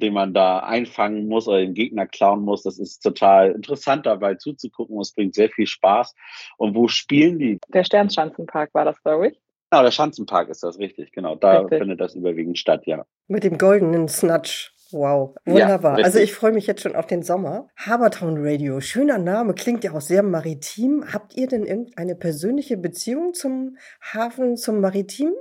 den 0.00 0.12
man 0.12 0.34
da 0.34 0.60
einfangen 0.60 1.28
muss 1.28 1.46
oder 1.48 1.58
den 1.58 1.74
Gegner 1.74 2.06
klauen 2.06 2.42
muss. 2.42 2.62
Das 2.62 2.78
ist 2.78 3.00
total 3.00 3.52
interessant 3.52 4.06
dabei 4.06 4.34
zuzugucken. 4.34 4.98
Es 5.00 5.12
bringt 5.12 5.34
sehr 5.34 5.50
viel 5.50 5.66
Spaß. 5.66 6.14
Und 6.56 6.74
wo 6.74 6.88
spielen 6.88 7.38
die? 7.38 7.58
Der 7.68 7.84
Sternschanzenpark 7.84 8.74
war 8.74 8.84
das, 8.84 9.00
glaube 9.02 9.28
ich. 9.28 9.40
Genau, 9.70 9.84
der 9.84 9.92
Schanzenpark 9.92 10.48
ist 10.48 10.64
das, 10.64 10.78
richtig, 10.80 11.12
genau. 11.12 11.36
Da 11.36 11.60
richtig. 11.60 11.78
findet 11.78 12.00
das 12.00 12.16
überwiegend 12.16 12.58
statt, 12.58 12.82
ja. 12.86 13.04
Mit 13.28 13.44
dem 13.44 13.56
goldenen 13.56 14.08
Snatch. 14.08 14.74
Wow, 14.92 15.36
wunderbar. 15.44 15.98
Ja, 15.98 16.04
also 16.04 16.18
ich 16.18 16.32
freue 16.32 16.52
mich 16.52 16.66
jetzt 16.66 16.82
schon 16.82 16.96
auf 16.96 17.06
den 17.06 17.22
Sommer. 17.22 17.68
Habertown 17.76 18.36
Radio, 18.38 18.80
schöner 18.80 19.18
Name, 19.18 19.54
klingt 19.54 19.84
ja 19.84 19.92
auch 19.92 20.00
sehr 20.00 20.22
maritim. 20.22 21.04
Habt 21.12 21.36
ihr 21.36 21.46
denn 21.46 21.64
irgendeine 21.64 22.14
persönliche 22.14 22.76
Beziehung 22.76 23.34
zum 23.34 23.76
Hafen, 24.00 24.56
zum 24.56 24.80
Maritim? 24.80 25.32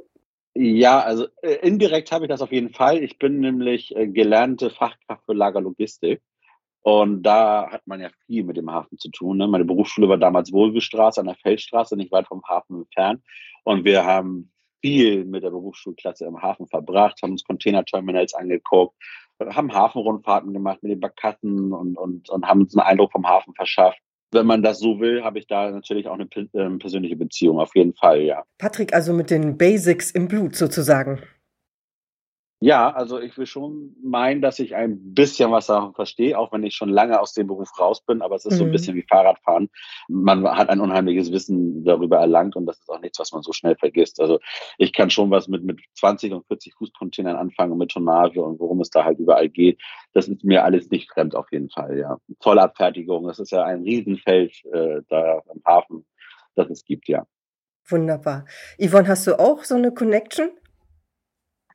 Ja, 0.55 0.99
also 0.99 1.27
äh, 1.41 1.55
indirekt 1.61 2.11
habe 2.11 2.25
ich 2.25 2.29
das 2.29 2.41
auf 2.41 2.51
jeden 2.51 2.73
Fall. 2.73 3.01
Ich 3.03 3.17
bin 3.17 3.39
nämlich 3.39 3.95
äh, 3.95 4.07
gelernte 4.07 4.69
Fachkraft 4.69 5.23
für 5.25 5.33
Lagerlogistik. 5.33 6.21
Und 6.81 7.23
da 7.23 7.69
hat 7.71 7.85
man 7.87 7.99
ja 7.99 8.09
viel 8.25 8.43
mit 8.43 8.57
dem 8.57 8.71
Hafen 8.71 8.97
zu 8.97 9.09
tun. 9.09 9.37
Ne? 9.37 9.47
Meine 9.47 9.65
Berufsschule 9.65 10.09
war 10.09 10.17
damals 10.17 10.51
Wohlgestraße 10.51 11.19
an 11.19 11.27
der 11.27 11.35
Feldstraße, 11.35 11.95
nicht 11.95 12.11
weit 12.11 12.27
vom 12.27 12.41
Hafen 12.47 12.77
entfernt. 12.77 13.21
Und 13.63 13.83
wir 13.85 14.05
haben 14.05 14.51
viel 14.81 15.25
mit 15.25 15.43
der 15.43 15.49
Berufsschulklasse 15.49 16.25
im 16.25 16.41
Hafen 16.41 16.67
verbracht, 16.67 17.21
haben 17.21 17.31
uns 17.31 17.43
Containerterminals 17.43 18.33
angeguckt, 18.33 18.95
haben 19.39 19.74
Hafenrundfahrten 19.74 20.53
gemacht 20.53 20.84
mit 20.84 20.91
den 20.91 21.00
Barkassen 21.00 21.74
und, 21.74 21.98
und, 21.98 22.29
und 22.29 22.46
haben 22.46 22.62
uns 22.62 22.75
einen 22.75 22.88
Eindruck 22.88 23.12
vom 23.12 23.27
Hafen 23.27 23.53
verschafft. 23.53 24.00
Wenn 24.31 24.46
man 24.46 24.62
das 24.62 24.79
so 24.79 25.00
will, 25.00 25.24
habe 25.24 25.39
ich 25.39 25.48
da 25.48 25.72
natürlich 25.72 26.08
auch 26.08 26.13
eine 26.13 26.27
ähm, 26.53 26.77
persönliche 26.77 27.15
Beziehung, 27.15 27.60
auf 27.60 27.75
jeden 27.75 27.96
Fall, 27.96 28.22
ja. 28.22 28.43
Patrick, 28.60 28.93
also 28.93 29.12
mit 29.12 29.31
den 29.31 29.58
Basics 29.58 30.12
im 30.12 30.27
Blut 30.27 30.55
sozusagen. 30.55 31.19
Ja, 32.61 32.91
also 32.91 33.21
ich 33.21 33.37
will 33.37 33.45
schon 33.45 33.95
meinen, 34.03 34.41
dass 34.41 34.59
ich 34.59 34.75
ein 34.75 35.13
bisschen 35.13 35.49
was 35.49 35.67
davon 35.67 35.93
verstehe, 35.93 36.37
auch 36.37 36.51
wenn 36.51 36.63
ich 36.63 36.75
schon 36.75 36.89
lange 36.89 37.17
aus 37.21 37.31
dem 37.31 37.47
Beruf 37.47 37.79
raus 37.79 38.01
bin, 38.01 38.21
aber 38.21 38.35
es 38.35 38.43
ist 38.43 38.55
mhm. 38.55 38.57
so 38.57 38.63
ein 38.63 38.67
mhm. 38.67 38.71
bisschen 38.73 38.95
wie 38.97 39.03
Fahrradfahren. 39.03 39.69
Man 40.09 40.45
hat 40.45 40.67
ein 40.67 40.81
unheimliches 40.81 41.31
Wissen 41.31 41.85
darüber 41.85 42.17
erlangt 42.17 42.57
und 42.57 42.65
das 42.65 42.77
ist 42.79 42.89
auch 42.89 42.99
nichts, 42.99 43.17
was 43.17 43.31
man 43.31 43.43
so 43.43 43.53
schnell 43.53 43.77
vergisst. 43.77 44.19
Also 44.19 44.39
ich 44.77 44.91
kann 44.91 45.09
schon 45.09 45.31
was 45.31 45.47
mit, 45.47 45.63
mit 45.63 45.79
20 45.95 46.33
und 46.33 46.47
40 46.47 46.73
Fußcontainern 46.73 47.37
anfangen, 47.37 47.77
mit 47.77 47.91
Tonnage 47.91 48.41
und 48.41 48.59
worum 48.59 48.81
es 48.81 48.89
da 48.89 49.05
halt 49.05 49.19
überall 49.19 49.47
geht. 49.47 49.81
Das 50.11 50.27
ist 50.27 50.43
mir 50.43 50.65
alles 50.65 50.89
nicht 50.89 51.09
fremd 51.09 51.35
auf 51.35 51.49
jeden 51.53 51.69
Fall, 51.69 51.97
ja. 51.97 52.17
Zollabfertigung, 52.41 53.25
das 53.25 53.39
ist 53.39 53.51
ja 53.51 53.63
ein 53.63 53.83
Riesenfeld 53.83 54.51
äh, 54.73 55.01
da 55.07 55.41
am 55.49 55.61
Hafen, 55.65 56.05
das 56.55 56.69
es 56.69 56.83
gibt, 56.83 57.07
ja. 57.07 57.25
Wunderbar. 57.87 58.45
Yvonne, 58.77 59.07
hast 59.07 59.27
du 59.27 59.39
auch 59.39 59.63
so 59.63 59.75
eine 59.75 59.93
Connection? 59.93 60.51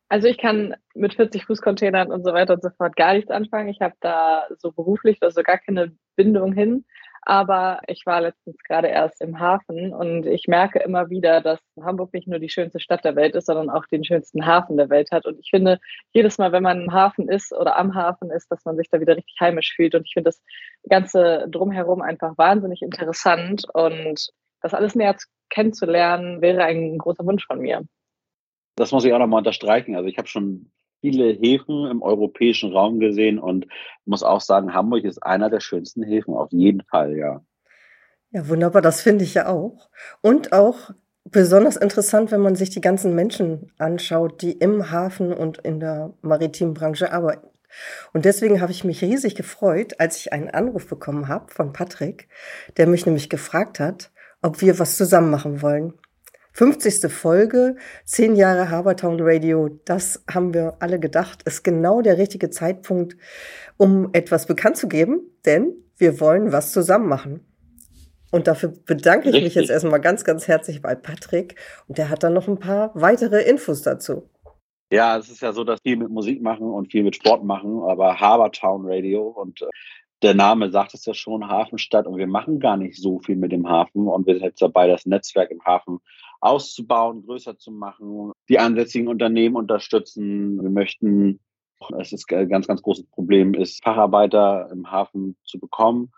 Also 0.09 0.29
ich 0.29 0.39
kann 0.39 0.75
mit 0.95 1.15
40 1.15 1.47
Fußcontainern 1.47 2.13
und 2.13 2.25
so 2.25 2.33
weiter 2.33 2.55
und 2.55 2.63
so 2.63 2.71
fort 2.77 2.95
gar 2.97 3.15
nichts 3.15 3.31
anfangen. 3.31 3.69
Ich 3.69 3.81
habe 3.81 3.95
da 4.01 4.47
so 4.59 4.71
beruflich 4.71 5.19
also 5.23 5.43
gar 5.43 5.59
keine 5.59 5.93
Bindung 6.17 6.53
hin. 6.53 6.85
Aber 7.27 7.81
ich 7.87 8.05
war 8.05 8.21
letztens 8.21 8.59
gerade 8.69 8.89
erst 8.89 9.23
im 9.23 9.41
Hafen 9.41 9.95
und 9.95 10.27
ich 10.27 10.47
merke 10.47 10.81
immer 10.81 11.09
wieder, 11.09 11.41
dass 11.41 11.59
Hamburg 11.81 12.13
nicht 12.13 12.29
nur 12.29 12.39
die 12.39 12.51
schönste 12.51 12.81
Stadt 12.81 13.03
der 13.03 13.17
Welt 13.17 13.35
ist, 13.35 13.47
sondern 13.47 13.71
auch 13.71 13.87
den 13.87 14.05
schönsten 14.05 14.45
Hafen 14.45 14.77
der 14.77 14.91
Welt 14.91 15.11
hat. 15.11 15.25
Und 15.25 15.39
ich 15.41 15.49
finde, 15.49 15.81
jedes 16.13 16.37
Mal, 16.37 16.53
wenn 16.53 16.63
man 16.63 16.83
im 16.83 16.93
Hafen 16.93 17.31
ist 17.31 17.53
oder 17.55 17.79
am 17.79 17.95
Hafen 17.95 18.31
ist, 18.31 18.51
dass 18.51 18.65
man 18.67 18.77
sich 18.77 18.91
da 18.91 19.01
wieder 19.01 19.17
richtig 19.17 19.37
heimisch 19.41 19.73
fühlt. 19.75 19.95
Und 19.95 20.03
ich 20.07 20.13
finde 20.13 20.29
das 20.29 20.43
Ganze 20.91 21.47
drumherum 21.49 22.03
einfach 22.03 22.37
wahnsinnig 22.37 22.83
interessant. 22.83 23.65
Und 23.73 24.29
das 24.61 24.75
alles 24.75 24.95
näher 24.95 25.17
kennenzulernen, 25.49 26.43
wäre 26.43 26.65
ein 26.65 26.99
großer 26.99 27.25
Wunsch 27.25 27.47
von 27.47 27.61
mir. 27.61 27.85
Das 28.77 28.93
muss 28.93 29.05
ich 29.05 29.13
auch 29.13 29.19
nochmal 29.19 29.39
unterstreichen. 29.39 29.95
Also 29.95 30.09
ich 30.09 30.19
habe 30.19 30.29
schon 30.29 30.71
viele 31.01 31.33
Häfen 31.33 31.87
im 31.91 32.03
europäischen 32.03 32.73
Raum 32.73 32.99
gesehen 32.99 33.39
und 33.39 33.67
muss 34.07 34.23
auch 34.23 34.41
sagen, 34.41 34.73
Hamburg 34.73 35.05
ist 35.05 35.23
einer 35.23 35.51
der 35.51 35.61
schönsten 35.61 36.03
Häfen, 36.03 36.35
auf 36.35 36.51
jeden 36.51 36.83
Fall, 36.83 37.17
ja. 37.17 37.43
Ja, 38.31 38.49
wunderbar, 38.49 38.83
das 38.83 39.03
finde 39.03 39.23
ich 39.23 39.35
ja 39.35 39.49
auch. 39.49 39.91
Und 40.23 40.53
auch 40.53 40.91
besonders 41.25 41.77
interessant, 41.77 42.33
wenn 42.33 42.41
man 42.41 42.57
sich 42.57 42.71
die 42.71 42.81
ganzen 42.81 43.15
Menschen 43.15 43.71
anschaut, 43.79 44.43
die 44.43 44.53
im 44.53 44.91
Hafen 44.91 45.33
und 45.33 45.59
in 45.59 45.79
der 45.79 46.15
maritimen 46.23 46.75
Branche 46.75 47.13
arbeiten. 47.13 47.49
Und 48.13 48.25
deswegen 48.25 48.61
habe 48.61 48.73
ich 48.73 48.85
mich 48.85 49.03
riesig 49.03 49.35
gefreut, 49.35 50.01
als 50.01 50.19
ich 50.19 50.33
einen 50.33 50.51
Anruf 50.51 50.89
bekommen 50.89 51.29
habe 51.29 51.53
von 51.53 51.73
Patrick, 51.73 52.29
der 52.77 52.87
mich 52.87 53.05
nämlich 53.05 53.29
gefragt 53.29 53.79
hat, 53.79 54.11
ob 54.43 54.61
wir 54.61 54.79
was 54.79 54.97
zusammen 54.97 55.31
machen 55.31 55.63
wollen. 55.63 55.95
50. 56.57 57.11
Folge, 57.11 57.75
10 58.05 58.37
Jahre 58.37 58.71
Habertown 58.71 59.17
Radio, 59.21 59.81
das 59.85 60.25
haben 60.33 60.55
wir 60.55 60.77
alle 60.79 61.01
gedacht, 61.01 61.43
ist 61.43 61.65
genau 61.65 62.01
der 62.01 62.17
richtige 62.17 62.49
Zeitpunkt, 62.49 63.17
um 63.77 64.11
etwas 64.13 64.47
bekannt 64.47 64.77
zu 64.77 64.87
geben, 64.87 65.21
denn 65.45 65.75
wir 65.97 66.21
wollen 66.21 66.53
was 66.53 66.71
zusammen 66.71 67.09
machen. 67.09 67.45
Und 68.31 68.47
dafür 68.47 68.73
bedanke 68.87 69.31
ich 69.31 69.35
Richtig. 69.35 69.45
mich 69.45 69.55
jetzt 69.57 69.71
erstmal 69.71 70.01
ganz, 70.01 70.25
ganz 70.25 70.47
herzlich 70.47 70.81
bei 70.81 70.95
Patrick. 70.95 71.57
Und 71.89 71.99
der 71.99 72.09
hat 72.09 72.23
dann 72.23 72.35
noch 72.35 72.47
ein 72.47 72.59
paar 72.59 72.93
weitere 72.95 73.43
Infos 73.43 73.83
dazu. 73.83 74.31
Ja, 74.93 75.19
es 75.19 75.29
ist 75.29 75.43
ja 75.43 75.53
so, 75.53 75.65
dass 75.65 75.81
viel 75.83 75.97
mit 75.97 76.11
Musik 76.11 76.41
machen 76.41 76.71
und 76.71 76.93
viel 76.93 77.03
mit 77.03 77.17
Sport 77.17 77.43
machen, 77.43 77.83
aber 77.83 78.21
Habertown 78.21 78.87
Radio 78.87 79.23
und 79.23 79.63
äh, 79.63 79.67
der 80.25 80.35
Name 80.35 80.71
sagt 80.71 80.95
es 80.95 81.05
ja 81.05 81.13
schon, 81.13 81.47
Hafenstadt 81.49 82.07
und 82.07 82.17
wir 82.17 82.27
machen 82.27 82.59
gar 82.59 82.79
nicht 82.79 82.97
so 82.97 83.21
viel 83.21 83.37
mit 83.37 83.53
dem 83.53 83.69
Hafen 83.69 84.09
und 84.09 84.27
wir 84.27 84.35
sind 84.35 84.45
jetzt 84.45 84.63
dabei, 84.63 84.89
das 84.89 85.05
Netzwerk 85.05 85.51
im 85.51 85.63
Hafen 85.65 85.99
auszubauen, 86.41 87.25
größer 87.27 87.59
zu 87.59 87.71
machen, 87.71 88.33
die 88.49 88.59
ansässigen 88.59 89.09
Unternehmen 89.09 89.55
unterstützen. 89.55 90.63
Wir 90.63 90.71
möchten, 90.71 91.41
es 91.99 92.13
ist 92.13 92.33
ein 92.33 92.49
ganz, 92.49 92.67
ganz 92.67 92.81
großes 92.81 93.07
Problem, 93.07 93.53
ist 93.53 93.85
Facharbeiter 93.85 94.71
im 94.73 94.91
Hafen 94.91 95.37
zu 95.45 95.61
bekommen 95.61 96.11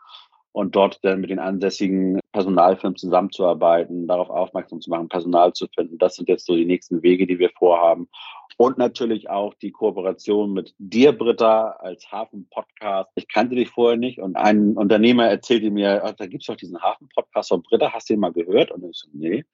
und 0.56 0.74
dort 0.74 1.04
dann 1.04 1.20
mit 1.20 1.28
den 1.28 1.38
ansässigen 1.38 2.18
Personalfirmen 2.32 2.96
zusammenzuarbeiten, 2.96 4.06
darauf 4.06 4.30
aufmerksam 4.30 4.80
zu 4.80 4.88
machen, 4.88 5.10
Personal 5.10 5.52
zu 5.52 5.66
finden. 5.74 5.98
Das 5.98 6.16
sind 6.16 6.30
jetzt 6.30 6.46
so 6.46 6.56
die 6.56 6.64
nächsten 6.64 7.02
Wege, 7.02 7.26
die 7.26 7.38
wir 7.38 7.50
vorhaben. 7.50 8.08
Und 8.56 8.78
natürlich 8.78 9.28
auch 9.28 9.52
die 9.52 9.70
Kooperation 9.70 10.54
mit 10.54 10.74
dir, 10.78 11.12
Britta, 11.12 11.72
als 11.72 12.10
Hafen-Podcast. 12.10 13.10
Ich 13.16 13.28
kannte 13.28 13.54
dich 13.54 13.68
vorher 13.68 13.98
nicht 13.98 14.18
und 14.18 14.34
ein 14.36 14.78
Unternehmer 14.78 15.26
erzählte 15.26 15.70
mir, 15.70 16.02
oh, 16.06 16.12
da 16.16 16.24
gibt's 16.24 16.46
doch 16.46 16.56
diesen 16.56 16.80
Hafen-Podcast 16.80 17.50
von 17.50 17.62
Britta, 17.62 17.92
hast 17.92 18.08
du 18.08 18.14
den 18.14 18.20
mal 18.20 18.32
gehört? 18.32 18.70
Und 18.70 18.82
ich 18.82 18.96
so, 18.96 19.08
nee. 19.12 19.44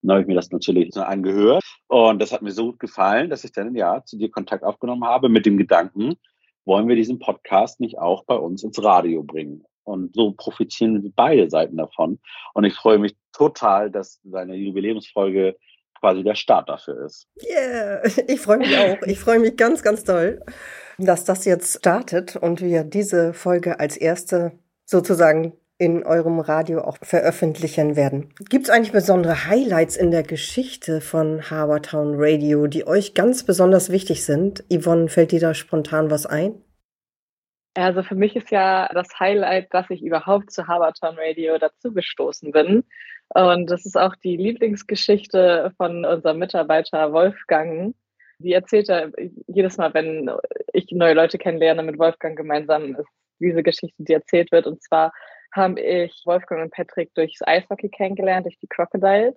Dann 0.00 0.12
habe 0.12 0.22
ich 0.22 0.26
mir 0.26 0.36
das 0.36 0.50
natürlich 0.50 0.94
so 0.94 1.02
angehört 1.02 1.64
und 1.88 2.18
das 2.18 2.32
hat 2.32 2.40
mir 2.40 2.52
so 2.52 2.66
gut 2.70 2.80
gefallen, 2.80 3.28
dass 3.28 3.44
ich 3.44 3.52
dann 3.52 3.74
ja 3.74 4.02
zu 4.04 4.16
dir 4.16 4.30
Kontakt 4.30 4.64
aufgenommen 4.64 5.04
habe 5.04 5.28
mit 5.28 5.44
dem 5.44 5.58
Gedanken, 5.58 6.14
wollen 6.64 6.88
wir 6.88 6.96
diesen 6.96 7.18
Podcast 7.18 7.78
nicht 7.78 7.98
auch 7.98 8.24
bei 8.24 8.36
uns 8.36 8.62
ins 8.62 8.82
Radio 8.82 9.22
bringen? 9.22 9.66
Und 9.86 10.14
so 10.14 10.32
profitieren 10.32 11.12
beide 11.14 11.48
Seiten 11.48 11.76
davon. 11.76 12.18
Und 12.54 12.64
ich 12.64 12.74
freue 12.74 12.98
mich 12.98 13.14
total, 13.32 13.90
dass 13.90 14.20
seine 14.24 14.56
Jubiläumsfolge 14.56 15.56
quasi 16.00 16.24
der 16.24 16.34
Start 16.34 16.68
dafür 16.68 17.06
ist. 17.06 17.28
Yeah, 17.42 18.02
ich 18.26 18.40
freue 18.40 18.58
mich 18.58 18.76
auch. 18.76 19.00
Ich 19.06 19.20
freue 19.20 19.38
mich 19.38 19.56
ganz, 19.56 19.82
ganz 19.82 20.02
toll, 20.02 20.42
dass 20.98 21.24
das 21.24 21.44
jetzt 21.44 21.78
startet 21.78 22.34
und 22.36 22.60
wir 22.60 22.82
diese 22.82 23.32
Folge 23.32 23.78
als 23.78 23.96
erste 23.96 24.58
sozusagen 24.84 25.52
in 25.78 26.04
eurem 26.04 26.40
Radio 26.40 26.80
auch 26.80 26.96
veröffentlichen 27.02 27.96
werden. 27.96 28.32
Gibt 28.48 28.64
es 28.64 28.70
eigentlich 28.70 28.92
besondere 28.92 29.46
Highlights 29.46 29.96
in 29.96 30.10
der 30.10 30.22
Geschichte 30.22 31.00
von 31.00 31.50
Habertown 31.50 32.14
Radio, 32.16 32.66
die 32.66 32.86
euch 32.86 33.14
ganz 33.14 33.44
besonders 33.44 33.90
wichtig 33.90 34.24
sind? 34.24 34.64
Yvonne, 34.72 35.08
fällt 35.08 35.32
dir 35.32 35.40
da 35.40 35.54
spontan 35.54 36.10
was 36.10 36.24
ein? 36.24 36.54
Also 37.76 38.02
für 38.02 38.14
mich 38.14 38.34
ist 38.34 38.50
ja 38.50 38.88
das 38.94 39.20
Highlight, 39.20 39.72
dass 39.74 39.90
ich 39.90 40.02
überhaupt 40.02 40.50
zu 40.50 40.66
Habertown 40.66 41.16
Radio 41.18 41.58
dazugestoßen 41.58 42.50
bin. 42.50 42.84
Und 43.34 43.70
das 43.70 43.84
ist 43.84 43.98
auch 43.98 44.14
die 44.16 44.38
Lieblingsgeschichte 44.38 45.72
von 45.76 46.06
unserem 46.06 46.38
Mitarbeiter 46.38 47.12
Wolfgang. 47.12 47.94
Die 48.38 48.54
erzählt 48.54 48.88
er 48.88 49.12
jedes 49.46 49.76
Mal, 49.76 49.92
wenn 49.92 50.30
ich 50.72 50.90
neue 50.90 51.12
Leute 51.12 51.36
kennenlerne 51.36 51.82
mit 51.82 51.98
Wolfgang 51.98 52.34
gemeinsam, 52.36 52.94
ist 52.94 53.08
diese 53.40 53.62
Geschichte, 53.62 54.02
die 54.02 54.14
erzählt 54.14 54.52
wird. 54.52 54.66
Und 54.66 54.82
zwar 54.82 55.12
habe 55.52 55.78
ich 55.78 56.22
Wolfgang 56.24 56.62
und 56.62 56.72
Patrick 56.72 57.12
durchs 57.14 57.42
Eishockey 57.42 57.90
kennengelernt, 57.90 58.46
durch 58.46 58.58
die 58.58 58.68
Crocodiles. 58.68 59.36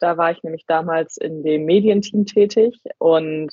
Da 0.00 0.18
war 0.18 0.32
ich 0.32 0.42
nämlich 0.42 0.66
damals 0.66 1.16
in 1.16 1.42
dem 1.42 1.64
Medienteam 1.64 2.26
tätig 2.26 2.78
und 2.98 3.50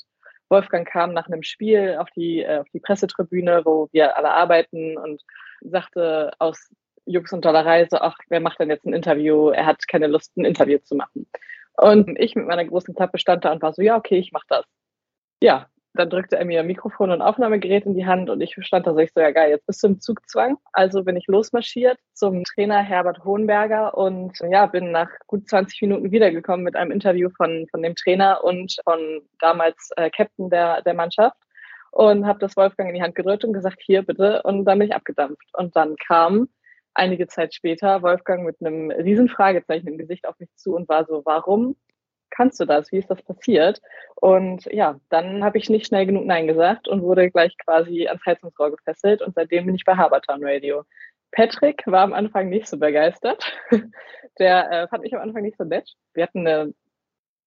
Wolfgang 0.50 0.88
kam 0.88 1.14
nach 1.14 1.28
einem 1.28 1.44
Spiel 1.44 1.98
auf 2.00 2.10
die, 2.12 2.42
äh, 2.42 2.60
auf 2.60 2.70
die 2.74 2.80
Pressetribüne, 2.80 3.64
wo 3.66 3.90
wir 3.92 4.16
alle 4.18 4.32
arbeiten 4.32 4.98
und 4.98 5.22
sagte 5.62 6.32
aus 6.40 6.70
Jux 7.06 7.32
und 7.34 7.46
Dollerei 7.46 7.88
so, 7.90 7.98
ach, 7.98 8.18
wer 8.30 8.40
macht 8.40 8.60
denn 8.60 8.70
jetzt 8.70 8.86
ein 8.86 8.94
Interview? 8.94 9.50
Er 9.50 9.66
hat 9.66 9.88
keine 9.88 10.08
Lust, 10.08 10.36
ein 10.38 10.46
Interview 10.46 10.80
zu 10.80 10.96
machen. 10.96 11.28
Und 11.74 12.20
ich 12.20 12.36
mit 12.36 12.48
meiner 12.48 12.66
großen 12.66 12.96
Klappe 12.96 13.18
stand 13.18 13.46
da 13.46 13.52
und 13.52 13.62
war 13.62 13.74
so, 13.74 13.82
ja, 13.82 13.96
okay, 13.98 14.18
ich 14.18 14.32
mach 14.32 14.44
das. 14.48 14.66
Ja, 15.42 15.68
dann 15.98 16.10
drückte 16.10 16.38
er 16.38 16.46
mir 16.46 16.64
Mikrofon 16.64 17.12
und 17.12 17.22
Aufnahmegerät 17.22 17.86
in 17.86 17.94
die 17.94 18.06
Hand 18.06 18.30
und 18.30 18.42
ich 18.42 18.56
stand 18.60 18.88
da 18.88 18.94
so, 18.94 19.00
ich 19.00 19.12
so, 19.14 19.22
ja 19.22 19.32
geil, 19.32 19.50
jetzt 19.50 19.66
bist 19.66 19.84
du 19.84 19.88
im 19.88 20.00
Zugzwang. 20.00 20.58
Also 20.74 21.04
bin 21.04 21.18
ich 21.18 21.28
losmarschiert 21.28 22.00
zum 22.14 22.44
Trainer 22.44 22.82
Herbert 22.82 23.24
Hohenberger 23.24 23.98
und 23.98 24.38
ja, 24.50 24.66
bin 24.66 24.92
nach 24.92 25.10
gut 25.28 25.48
20 25.50 25.82
Minuten 25.82 26.12
wiedergekommen 26.12 26.64
mit 26.64 26.76
einem 26.76 26.92
Interview 26.92 27.30
von, 27.36 27.68
von 27.72 27.82
dem 27.82 27.96
Trainer 27.96 28.44
und 28.44 28.76
von 28.84 29.22
damals 29.40 29.92
äh, 29.98 30.10
Captain 30.10 30.50
der, 30.50 30.82
der 30.82 30.94
Mannschaft 30.94 31.38
und 31.92 32.26
habe 32.26 32.40
das 32.40 32.56
Wolfgang 32.56 32.90
in 32.90 32.96
die 32.96 33.02
Hand 33.02 33.16
gedrückt 33.16 33.44
und 33.44 33.54
gesagt, 33.54 33.82
hier 33.84 34.04
bitte 34.04 34.44
und 34.44 34.66
dann 34.66 34.80
bin 34.80 34.90
ich 34.90 34.96
abgedampft. 34.96 35.50
Und 35.54 35.76
dann 35.76 35.96
kam 35.96 36.50
einige 36.94 37.28
Zeit 37.28 37.54
später 37.54 38.02
Wolfgang 38.02 38.44
mit 38.46 38.58
einem 38.60 38.92
riesen 38.92 39.30
Fragezeichen 39.30 39.88
im 39.88 39.98
Gesicht 39.98 40.28
auf 40.28 40.38
mich 40.40 40.50
zu 40.56 40.76
und 40.76 40.90
war 40.90 41.06
so, 41.06 41.22
warum 41.26 41.76
kannst 42.30 42.60
du 42.60 42.66
das? 42.66 42.92
Wie 42.92 42.98
ist 42.98 43.10
das 43.10 43.22
passiert? 43.22 43.82
Und 44.16 44.66
ja, 44.66 45.00
dann 45.10 45.44
habe 45.44 45.58
ich 45.58 45.70
nicht 45.70 45.88
schnell 45.88 46.06
genug 46.06 46.26
Nein 46.26 46.48
gesagt 46.48 46.88
und 46.88 47.02
wurde 47.02 47.30
gleich 47.30 47.58
quasi 47.58 48.08
ans 48.08 48.26
Heizungsrohr 48.26 48.72
gefesselt 48.72 49.22
und 49.22 49.36
seitdem 49.36 49.66
bin 49.66 49.76
ich 49.76 49.86
bei 49.86 49.96
Habertown 49.96 50.44
Radio. 50.44 50.84
Patrick 51.32 51.84
war 51.86 52.02
am 52.02 52.14
Anfang 52.14 52.50
nicht 52.50 52.68
so 52.68 52.78
begeistert. 52.78 53.44
Der 54.40 54.72
äh, 54.72 54.88
fand 54.88 55.04
mich 55.04 55.16
am 55.16 55.22
Anfang 55.22 55.44
nicht 55.44 55.58
so 55.58 55.64
nett. 55.64 55.94
Wir 56.14 56.24
hatten 56.24 56.48
eine 56.48 56.74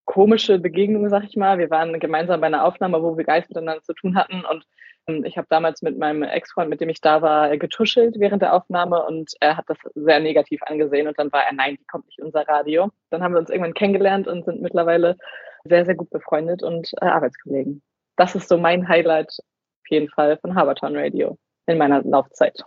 komische 0.05 0.59
Begegnung, 0.59 1.09
sag 1.09 1.25
ich 1.25 1.37
mal. 1.37 1.59
Wir 1.59 1.71
waren 1.71 1.99
gemeinsam 2.01 2.41
bei 2.41 2.49
einer 2.49 2.65
Aufnahme, 2.65 3.03
wo 3.03 3.17
wir 3.17 3.25
Geist 3.25 3.49
miteinander 3.49 3.83
zu 3.83 3.95
tun 3.95 4.17
hatten 4.17 4.45
und 4.45 4.65
ich 5.07 5.37
habe 5.37 5.47
damals 5.51 5.83
mit 5.83 5.99
meinem 5.99 6.23
Ex-Freund, 6.23 6.71
mit 6.71 6.81
dem 6.81 6.89
ich 6.89 7.01
da 7.01 7.23
war, 7.23 7.57
getuschelt 7.57 8.17
während 8.19 8.43
der 8.43 8.55
Aufnahme 8.55 9.05
und 9.07 9.33
er 9.41 9.57
hat 9.57 9.65
das 9.69 9.79
sehr 9.95 10.21
negativ 10.21 10.63
angesehen 10.63 11.09
und 11.09 11.19
dann 11.19 11.33
war 11.33 11.45
er, 11.45 11.53
nein, 11.53 11.77
die 11.81 11.87
kommt 11.87 12.07
nicht 12.07 12.21
unser 12.21 12.47
Radio. 12.47 12.91
Dann 13.11 13.23
haben 13.23 13.35
wir 13.35 13.41
uns 13.41 13.51
irgendwann 13.51 13.75
kennengelernt 13.75 14.29
und 14.29 14.45
sind 14.45 14.63
mittlerweile 14.63 15.17
sehr, 15.65 15.85
sehr 15.85 15.95
gut 15.95 16.11
befreundet 16.11 16.63
und 16.63 16.91
äh, 17.01 17.07
Arbeitskollegen. 17.07 17.83
Das 18.17 18.35
ist 18.35 18.49
so 18.49 18.59
mein 18.59 18.89
Highlight 18.89 19.31
auf 19.31 19.91
jeden 19.91 20.09
Fall 20.09 20.39
von 20.39 20.55
Habertown 20.55 20.97
Radio 20.97 21.39
in 21.67 21.79
meiner 21.79 22.03
Laufzeit. 22.03 22.63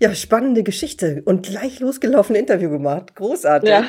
Ja, 0.00 0.14
spannende 0.14 0.62
Geschichte 0.62 1.22
und 1.24 1.46
gleich 1.46 1.80
losgelaufen 1.80 2.34
Interview 2.34 2.70
gemacht. 2.70 3.14
Großartig. 3.14 3.70
Ja. 3.70 3.84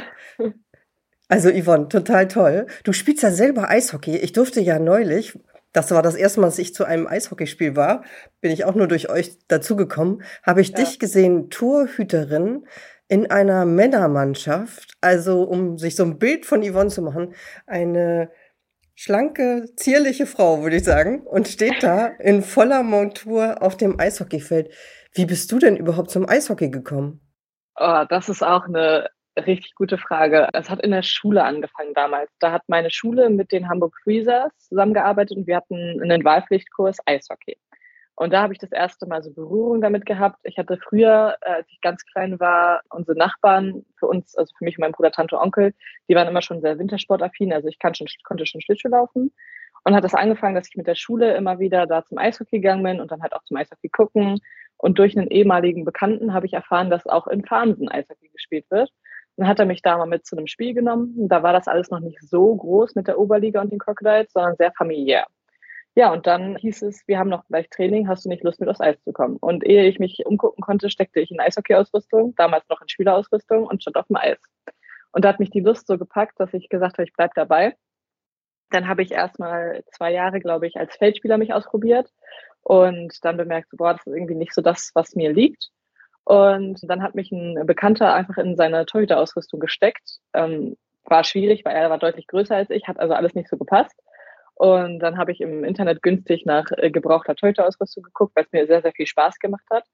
Also 1.27 1.49
Yvonne, 1.49 1.87
total 1.87 2.27
toll. 2.27 2.67
Du 2.83 2.93
spielst 2.93 3.23
ja 3.23 3.31
selber 3.31 3.69
Eishockey. 3.69 4.15
Ich 4.17 4.33
durfte 4.33 4.61
ja 4.61 4.77
neulich 4.77 5.39
das 5.75 5.91
war 5.91 6.01
das 6.01 6.15
erste 6.15 6.39
Mal, 6.39 6.47
dass 6.47 6.59
ich 6.59 6.73
zu 6.73 6.85
einem 6.85 7.05
Eishockeyspiel 7.05 7.75
war. 7.75 8.03
Bin 8.39 8.51
ich 8.51 8.63
auch 8.63 8.75
nur 8.75 8.87
durch 8.87 9.09
euch 9.09 9.37
dazugekommen. 9.47 10.23
Habe 10.41 10.61
ich 10.61 10.69
ja. 10.69 10.75
dich 10.75 10.99
gesehen, 10.99 11.49
Torhüterin 11.49 12.65
in 13.07 13.29
einer 13.29 13.65
Männermannschaft. 13.65 14.93
Also, 15.01 15.43
um 15.43 15.77
sich 15.77 15.95
so 15.95 16.03
ein 16.03 16.17
Bild 16.17 16.45
von 16.45 16.63
Yvonne 16.63 16.89
zu 16.89 17.01
machen, 17.01 17.35
eine 17.67 18.31
schlanke, 18.95 19.65
zierliche 19.75 20.25
Frau, 20.25 20.63
würde 20.63 20.77
ich 20.77 20.85
sagen, 20.85 21.21
und 21.27 21.49
steht 21.49 21.83
da 21.83 22.07
in 22.07 22.41
voller 22.41 22.81
Montur 22.81 23.61
auf 23.61 23.75
dem 23.75 23.99
Eishockeyfeld. 23.99 24.73
Wie 25.11 25.25
bist 25.25 25.51
du 25.51 25.59
denn 25.59 25.75
überhaupt 25.75 26.09
zum 26.09 26.27
Eishockey 26.27 26.69
gekommen? 26.69 27.19
Oh, 27.77 28.05
das 28.07 28.29
ist 28.29 28.41
auch 28.41 28.63
eine 28.65 29.09
Richtig 29.37 29.75
gute 29.75 29.97
Frage. 29.97 30.47
Es 30.53 30.69
hat 30.69 30.81
in 30.81 30.91
der 30.91 31.03
Schule 31.03 31.43
angefangen 31.43 31.93
damals. 31.93 32.31
Da 32.39 32.53
hat 32.53 32.63
meine 32.67 32.89
Schule 32.89 33.29
mit 33.29 33.51
den 33.51 33.67
Hamburg 33.67 33.93
Freezers 34.01 34.51
zusammengearbeitet 34.57 35.35
und 35.35 35.45
wir 35.47 35.57
hatten 35.57 36.01
einen 36.01 36.23
Wahlpflichtkurs 36.23 36.97
Eishockey. 37.05 37.57
Und 38.15 38.31
da 38.31 38.41
habe 38.41 38.53
ich 38.53 38.59
das 38.59 38.71
erste 38.71 39.05
Mal 39.07 39.21
so 39.21 39.33
Berührung 39.33 39.81
damit 39.81 40.05
gehabt. 40.05 40.39
Ich 40.43 40.57
hatte 40.57 40.77
früher, 40.77 41.35
äh, 41.41 41.49
als 41.49 41.67
ich 41.69 41.81
ganz 41.81 42.05
klein 42.05 42.39
war, 42.39 42.81
unsere 42.89 43.17
Nachbarn 43.17 43.85
für 43.97 44.07
uns, 44.07 44.37
also 44.37 44.53
für 44.57 44.63
mich 44.63 44.77
und 44.77 44.83
meinen 44.83 44.93
Bruder, 44.93 45.11
Tante, 45.11 45.37
Onkel, 45.37 45.73
die 46.07 46.15
waren 46.15 46.29
immer 46.29 46.41
schon 46.41 46.61
sehr 46.61 46.79
wintersportaffin. 46.79 47.51
Also 47.51 47.67
ich 47.67 47.77
kann 47.77 47.93
schon, 47.93 48.07
konnte 48.23 48.45
schon 48.45 48.61
Schlittschuh 48.61 48.87
laufen. 48.87 49.33
Und 49.83 49.93
hat 49.95 50.03
das 50.05 50.15
angefangen, 50.15 50.55
dass 50.55 50.69
ich 50.69 50.77
mit 50.77 50.87
der 50.87 50.95
Schule 50.95 51.35
immer 51.35 51.59
wieder 51.59 51.85
da 51.87 52.05
zum 52.05 52.17
Eishockey 52.17 52.59
gegangen 52.59 52.83
bin 52.83 53.01
und 53.01 53.11
dann 53.11 53.21
halt 53.21 53.33
auch 53.33 53.43
zum 53.43 53.57
Eishockey 53.57 53.89
gucken. 53.89 54.39
Und 54.77 54.97
durch 54.97 55.17
einen 55.17 55.27
ehemaligen 55.27 55.83
Bekannten 55.83 56.33
habe 56.33 56.45
ich 56.45 56.53
erfahren, 56.53 56.89
dass 56.89 57.05
auch 57.05 57.27
in 57.27 57.45
Farnsen 57.45 57.89
Eishockey 57.89 58.29
gespielt 58.29 58.65
wird. 58.69 58.91
Dann 59.37 59.47
hat 59.47 59.59
er 59.59 59.65
mich 59.65 59.81
da 59.81 59.97
mal 59.97 60.05
mit 60.05 60.25
zu 60.25 60.37
einem 60.37 60.47
Spiel 60.47 60.73
genommen. 60.73 61.27
Da 61.27 61.43
war 61.43 61.53
das 61.53 61.67
alles 61.67 61.89
noch 61.89 61.99
nicht 61.99 62.21
so 62.21 62.55
groß 62.55 62.95
mit 62.95 63.07
der 63.07 63.19
Oberliga 63.19 63.61
und 63.61 63.71
den 63.71 63.79
Crocodiles, 63.79 64.31
sondern 64.31 64.55
sehr 64.55 64.71
familiär. 64.71 65.25
Ja, 65.97 66.11
und 66.11 66.27
dann 66.27 66.57
hieß 66.57 66.81
es, 66.81 67.07
wir 67.07 67.17
haben 67.19 67.29
noch 67.29 67.47
gleich 67.47 67.69
Training, 67.69 68.07
hast 68.09 68.25
du 68.25 68.29
nicht 68.29 68.43
Lust 68.43 68.59
mit 68.59 68.67
aufs 68.67 68.81
Eis 68.81 69.01
zu 69.03 69.13
kommen? 69.13 69.37
Und 69.37 69.65
ehe 69.65 69.85
ich 69.85 69.97
mich 69.97 70.25
umgucken 70.25 70.61
konnte, 70.61 70.89
steckte 70.89 71.21
ich 71.21 71.31
in 71.31 71.39
Eishockey-Ausrüstung, 71.39 72.35
damals 72.35 72.67
noch 72.69 72.81
in 72.81 72.89
Spielerausrüstung 72.89 73.65
und 73.65 73.81
stand 73.81 73.95
auf 73.95 74.07
dem 74.07 74.17
Eis. 74.17 74.37
Und 75.13 75.23
da 75.23 75.29
hat 75.29 75.39
mich 75.39 75.51
die 75.51 75.61
Lust 75.61 75.87
so 75.87 75.97
gepackt, 75.97 76.37
dass 76.37 76.53
ich 76.53 76.67
gesagt 76.67 76.97
habe, 76.97 77.05
ich 77.07 77.13
bleib 77.13 77.33
dabei. 77.35 77.75
Dann 78.71 78.89
habe 78.89 79.03
ich 79.03 79.11
erstmal 79.11 79.83
zwei 79.93 80.11
Jahre, 80.11 80.41
glaube 80.41 80.67
ich, 80.67 80.75
als 80.75 80.97
Feldspieler 80.97 81.37
mich 81.37 81.53
ausprobiert 81.53 82.11
und 82.61 83.23
dann 83.23 83.37
bemerkt, 83.37 83.69
boah, 83.71 83.93
das 83.93 84.05
ist 84.05 84.13
irgendwie 84.13 84.35
nicht 84.35 84.53
so 84.53 84.61
das, 84.61 84.91
was 84.95 85.15
mir 85.15 85.31
liegt. 85.31 85.69
Und 86.25 86.79
dann 86.83 87.03
hat 87.03 87.15
mich 87.15 87.31
ein 87.31 87.65
Bekannter 87.65 88.13
einfach 88.13 88.37
in 88.37 88.55
seine 88.55 88.85
Torhüterausrüstung 88.85 89.59
gesteckt. 89.59 90.19
Ähm, 90.33 90.75
war 91.05 91.23
schwierig, 91.23 91.63
weil 91.65 91.75
er 91.75 91.89
war 91.89 91.99
deutlich 91.99 92.27
größer 92.27 92.55
als 92.55 92.71
ich, 92.71 92.87
hat 92.87 92.99
also 92.99 93.13
alles 93.13 93.35
nicht 93.35 93.47
so 93.47 93.57
gepasst. 93.57 93.95
Und 94.55 94.99
dann 94.99 95.17
habe 95.17 95.31
ich 95.31 95.41
im 95.41 95.63
Internet 95.63 96.01
günstig 96.01 96.45
nach 96.45 96.65
äh, 96.77 96.89
gebrauchter 96.89 97.35
Torhüterausrüstung 97.35 98.03
geguckt, 98.03 98.35
weil 98.35 98.45
es 98.45 98.51
mir 98.51 98.65
sehr, 98.67 98.81
sehr 98.81 98.93
viel 98.93 99.05
Spaß 99.05 99.37
gemacht 99.39 99.65
hat. 99.69 99.85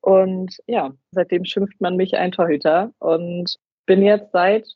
Und 0.00 0.56
ja, 0.66 0.92
seitdem 1.10 1.44
schimpft 1.44 1.80
man 1.80 1.96
mich 1.96 2.16
ein 2.16 2.32
Torhüter 2.32 2.92
und 2.98 3.56
bin 3.86 4.02
jetzt 4.02 4.30
seit 4.32 4.66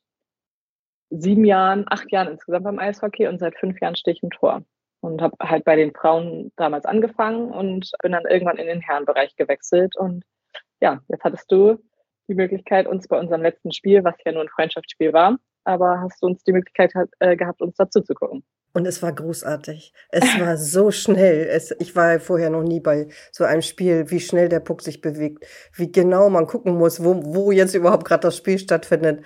sieben 1.10 1.44
Jahren, 1.44 1.84
acht 1.88 2.10
Jahren 2.10 2.28
insgesamt 2.28 2.64
beim 2.64 2.78
Eishockey 2.78 3.28
und 3.28 3.38
seit 3.38 3.56
fünf 3.56 3.80
Jahren 3.80 3.96
stehe 3.96 4.16
ich 4.16 4.22
im 4.22 4.30
Tor. 4.30 4.62
Und 5.00 5.20
habe 5.20 5.36
halt 5.40 5.64
bei 5.64 5.76
den 5.76 5.92
Frauen 5.92 6.50
damals 6.56 6.86
angefangen 6.86 7.50
und 7.50 7.92
bin 8.02 8.12
dann 8.12 8.24
irgendwann 8.24 8.56
in 8.56 8.66
den 8.66 8.80
Herrenbereich 8.80 9.36
gewechselt. 9.36 9.94
Und 9.96 10.24
ja, 10.80 11.00
jetzt 11.08 11.24
hattest 11.24 11.50
du 11.50 11.78
die 12.28 12.34
Möglichkeit, 12.34 12.86
uns 12.86 13.08
bei 13.08 13.18
unserem 13.18 13.42
letzten 13.42 13.72
Spiel, 13.72 14.04
was 14.04 14.14
ja 14.24 14.32
nur 14.32 14.42
ein 14.42 14.48
Freundschaftsspiel 14.48 15.12
war, 15.12 15.38
aber 15.64 16.00
hast 16.00 16.22
du 16.22 16.26
uns 16.26 16.42
die 16.44 16.52
Möglichkeit 16.52 16.92
äh, 17.20 17.36
gehabt, 17.36 17.60
uns 17.60 17.76
dazu 17.76 18.00
zu 18.00 18.14
gucken. 18.14 18.44
Und 18.76 18.86
es 18.86 19.02
war 19.02 19.12
großartig. 19.12 19.92
Es 20.10 20.40
war 20.40 20.56
so 20.56 20.90
schnell. 20.90 21.46
Es, 21.48 21.70
ich 21.78 21.94
war 21.94 22.18
vorher 22.18 22.50
noch 22.50 22.64
nie 22.64 22.80
bei 22.80 23.06
so 23.30 23.44
einem 23.44 23.62
Spiel, 23.62 24.10
wie 24.10 24.18
schnell 24.18 24.48
der 24.48 24.58
Puck 24.58 24.82
sich 24.82 25.00
bewegt, 25.00 25.46
wie 25.74 25.92
genau 25.92 26.28
man 26.28 26.48
gucken 26.48 26.76
muss, 26.76 27.02
wo, 27.04 27.22
wo 27.24 27.52
jetzt 27.52 27.74
überhaupt 27.74 28.04
gerade 28.04 28.22
das 28.22 28.36
Spiel 28.36 28.58
stattfindet. 28.58 29.24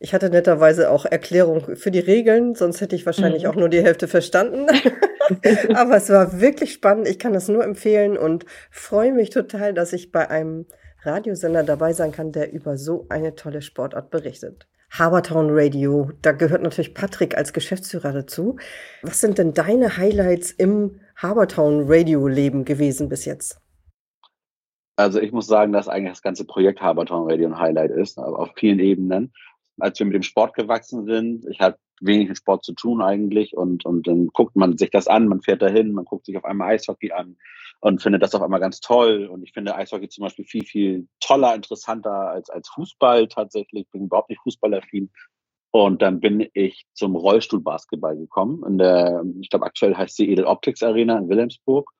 Ich 0.00 0.14
hatte 0.14 0.30
netterweise 0.30 0.90
auch 0.90 1.04
Erklärung 1.04 1.76
für 1.76 1.92
die 1.92 2.00
Regeln, 2.00 2.56
sonst 2.56 2.80
hätte 2.80 2.96
ich 2.96 3.06
wahrscheinlich 3.06 3.44
mhm. 3.44 3.50
auch 3.50 3.54
nur 3.54 3.68
die 3.68 3.82
Hälfte 3.82 4.08
verstanden. 4.08 4.66
Aber 5.74 5.96
es 5.96 6.10
war 6.10 6.40
wirklich 6.40 6.72
spannend. 6.72 7.08
Ich 7.08 7.18
kann 7.18 7.32
das 7.32 7.48
nur 7.48 7.64
empfehlen 7.64 8.16
und 8.16 8.46
freue 8.70 9.12
mich 9.12 9.30
total, 9.30 9.74
dass 9.74 9.92
ich 9.92 10.12
bei 10.12 10.28
einem 10.30 10.66
Radiosender 11.02 11.62
dabei 11.62 11.92
sein 11.92 12.12
kann, 12.12 12.32
der 12.32 12.52
über 12.52 12.76
so 12.76 13.06
eine 13.08 13.34
tolle 13.34 13.62
Sportart 13.62 14.10
berichtet. 14.10 14.66
Habertown 14.90 15.48
Radio. 15.50 16.10
Da 16.22 16.32
gehört 16.32 16.62
natürlich 16.62 16.94
Patrick 16.94 17.36
als 17.36 17.52
Geschäftsführer 17.52 18.12
dazu. 18.12 18.56
Was 19.02 19.20
sind 19.20 19.38
denn 19.38 19.52
deine 19.52 19.96
Highlights 19.96 20.50
im 20.50 21.00
Habertown 21.16 21.84
Radio 21.86 22.26
Leben 22.26 22.64
gewesen 22.64 23.08
bis 23.08 23.24
jetzt? 23.24 23.60
Also 24.96 25.20
ich 25.20 25.30
muss 25.30 25.46
sagen, 25.46 25.72
dass 25.72 25.88
eigentlich 25.88 26.12
das 26.12 26.22
ganze 26.22 26.44
Projekt 26.44 26.80
Habertown 26.80 27.30
Radio 27.30 27.48
ein 27.48 27.58
Highlight 27.58 27.90
ist, 27.92 28.18
auf 28.18 28.50
vielen 28.56 28.80
Ebenen. 28.80 29.32
Als 29.78 29.98
wir 29.98 30.06
mit 30.06 30.14
dem 30.14 30.22
Sport 30.22 30.54
gewachsen 30.54 31.06
sind, 31.06 31.46
ich 31.50 31.60
hatte 31.60 31.78
wenig 32.00 32.28
mit 32.28 32.38
Sport 32.38 32.64
zu 32.64 32.74
tun 32.74 33.02
eigentlich 33.02 33.56
und, 33.56 33.84
und 33.84 34.06
dann 34.06 34.28
guckt 34.28 34.54
man 34.54 34.76
sich 34.76 34.90
das 34.90 35.08
an, 35.08 35.26
man 35.28 35.42
fährt 35.42 35.62
dahin, 35.62 35.92
man 35.92 36.04
guckt 36.04 36.26
sich 36.26 36.36
auf 36.36 36.44
einmal 36.44 36.74
Eishockey 36.74 37.12
an, 37.12 37.36
und 37.80 38.02
finde 38.02 38.18
das 38.18 38.34
auf 38.34 38.42
einmal 38.42 38.60
ganz 38.60 38.80
toll. 38.80 39.26
Und 39.26 39.42
ich 39.42 39.52
finde 39.52 39.74
Eishockey 39.74 40.08
zum 40.08 40.22
Beispiel 40.22 40.44
viel, 40.44 40.64
viel 40.64 41.08
toller, 41.20 41.54
interessanter 41.54 42.30
als, 42.30 42.50
als 42.50 42.68
Fußball 42.70 43.28
tatsächlich. 43.28 43.82
Ich 43.82 43.90
bin 43.90 44.04
überhaupt 44.04 44.30
nicht 44.30 44.42
fußballaffin. 44.42 45.10
Und 45.70 46.02
dann 46.02 46.20
bin 46.20 46.48
ich 46.54 46.86
zum 46.94 47.14
Rollstuhlbasketball 47.14 48.16
gekommen. 48.16 48.64
In 48.66 48.78
der, 48.78 49.22
ich 49.40 49.50
glaube, 49.50 49.66
aktuell 49.66 49.94
heißt 49.94 50.16
sie 50.16 50.30
Edel 50.30 50.46
Optics 50.46 50.82
Arena 50.82 51.18
in 51.18 51.28
Wilhelmsburg. 51.28 51.90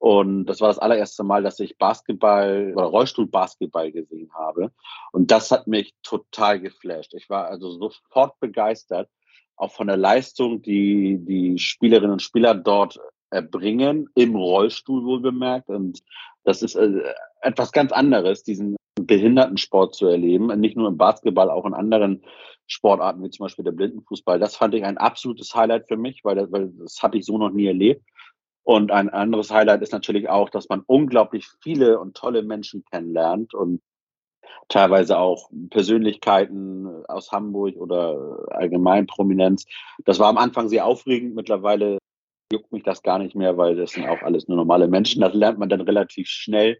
Und 0.00 0.46
das 0.46 0.62
war 0.62 0.68
das 0.68 0.78
allererste 0.78 1.22
Mal, 1.24 1.42
dass 1.42 1.60
ich 1.60 1.76
Basketball 1.76 2.72
oder 2.74 2.86
Rollstuhlbasketball 2.86 3.92
gesehen 3.92 4.30
habe. 4.32 4.72
Und 5.12 5.30
das 5.30 5.50
hat 5.50 5.66
mich 5.66 5.94
total 6.02 6.58
geflasht. 6.58 7.12
Ich 7.12 7.28
war 7.28 7.48
also 7.48 7.70
sofort 7.72 8.40
begeistert, 8.40 9.10
auch 9.56 9.72
von 9.72 9.88
der 9.88 9.98
Leistung, 9.98 10.62
die 10.62 11.18
die 11.20 11.58
Spielerinnen 11.58 12.12
und 12.12 12.22
Spieler 12.22 12.54
dort 12.54 12.98
erbringen, 13.28 14.08
im 14.14 14.36
Rollstuhl 14.36 15.04
wohl 15.04 15.20
bemerkt. 15.20 15.68
Und 15.68 16.02
das 16.44 16.62
ist 16.62 16.76
äh, 16.76 17.02
etwas 17.42 17.70
ganz 17.70 17.92
anderes, 17.92 18.42
diesen 18.42 18.76
Behindertensport 18.98 19.94
zu 19.94 20.06
erleben. 20.06 20.46
Nicht 20.60 20.78
nur 20.78 20.88
im 20.88 20.96
Basketball, 20.96 21.50
auch 21.50 21.66
in 21.66 21.74
anderen 21.74 22.24
Sportarten, 22.66 23.22
wie 23.22 23.28
zum 23.28 23.44
Beispiel 23.44 23.66
der 23.66 23.72
Blindenfußball. 23.72 24.38
Das 24.38 24.56
fand 24.56 24.74
ich 24.74 24.82
ein 24.82 24.96
absolutes 24.96 25.54
Highlight 25.54 25.88
für 25.88 25.98
mich, 25.98 26.24
weil 26.24 26.36
das, 26.36 26.50
weil 26.50 26.72
das 26.78 27.02
habe 27.02 27.18
ich 27.18 27.26
so 27.26 27.36
noch 27.36 27.50
nie 27.50 27.66
erlebt. 27.66 28.02
Und 28.62 28.90
ein 28.90 29.08
anderes 29.08 29.50
Highlight 29.50 29.82
ist 29.82 29.92
natürlich 29.92 30.28
auch, 30.28 30.50
dass 30.50 30.68
man 30.68 30.82
unglaublich 30.86 31.48
viele 31.62 31.98
und 31.98 32.16
tolle 32.16 32.42
Menschen 32.42 32.84
kennenlernt 32.90 33.54
und 33.54 33.80
teilweise 34.68 35.18
auch 35.18 35.50
Persönlichkeiten 35.70 37.04
aus 37.06 37.32
Hamburg 37.32 37.76
oder 37.76 38.46
allgemein 38.50 39.06
Prominenz. 39.06 39.64
Das 40.04 40.18
war 40.18 40.28
am 40.28 40.38
Anfang 40.38 40.68
sehr 40.68 40.86
aufregend. 40.86 41.34
Mittlerweile 41.34 41.98
juckt 42.52 42.72
mich 42.72 42.82
das 42.82 43.02
gar 43.02 43.18
nicht 43.18 43.34
mehr, 43.34 43.56
weil 43.56 43.76
das 43.76 43.92
sind 43.92 44.08
auch 44.08 44.22
alles 44.22 44.48
nur 44.48 44.56
normale 44.56 44.88
Menschen. 44.88 45.22
Das 45.22 45.34
lernt 45.34 45.58
man 45.58 45.68
dann 45.68 45.80
relativ 45.80 46.28
schnell. 46.28 46.78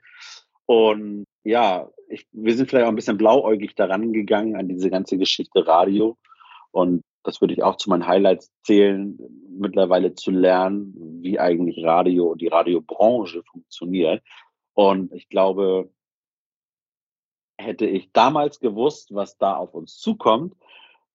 Und 0.67 1.25
ja, 1.45 1.89
ich, 2.09 2.27
wir 2.33 2.55
sind 2.55 2.69
vielleicht 2.69 2.87
auch 2.87 2.91
ein 2.91 2.97
bisschen 2.97 3.19
blauäugig 3.19 3.75
daran 3.75 4.13
gegangen 4.13 4.57
an 4.57 4.69
diese 4.69 4.91
ganze 4.91 5.17
Geschichte 5.17 5.67
Radio. 5.67 6.17
Und 6.71 7.03
das 7.23 7.41
würde 7.41 7.55
ich 7.55 7.63
auch 7.63 7.77
zu 7.77 7.91
meinen 7.91 8.07
Highlights 8.07 8.51
zählen, 8.63 9.19
mittlerweile 9.59 10.15
zu 10.15 10.31
lernen, 10.31 10.95
wie 11.23 11.39
eigentlich 11.39 11.85
Radio 11.85 12.29
und 12.33 12.41
die 12.41 12.49
Radiobranche 12.49 13.43
funktioniert. 13.43 14.23
Und 14.75 15.13
ich 15.13 15.29
glaube, 15.29 15.91
hätte 17.59 17.87
ich 17.87 18.13
damals 18.13 18.61
gewusst, 18.61 19.15
was 19.15 19.37
da 19.37 19.55
auf 19.55 19.75
uns 19.75 19.99
zukommt, 19.99 20.55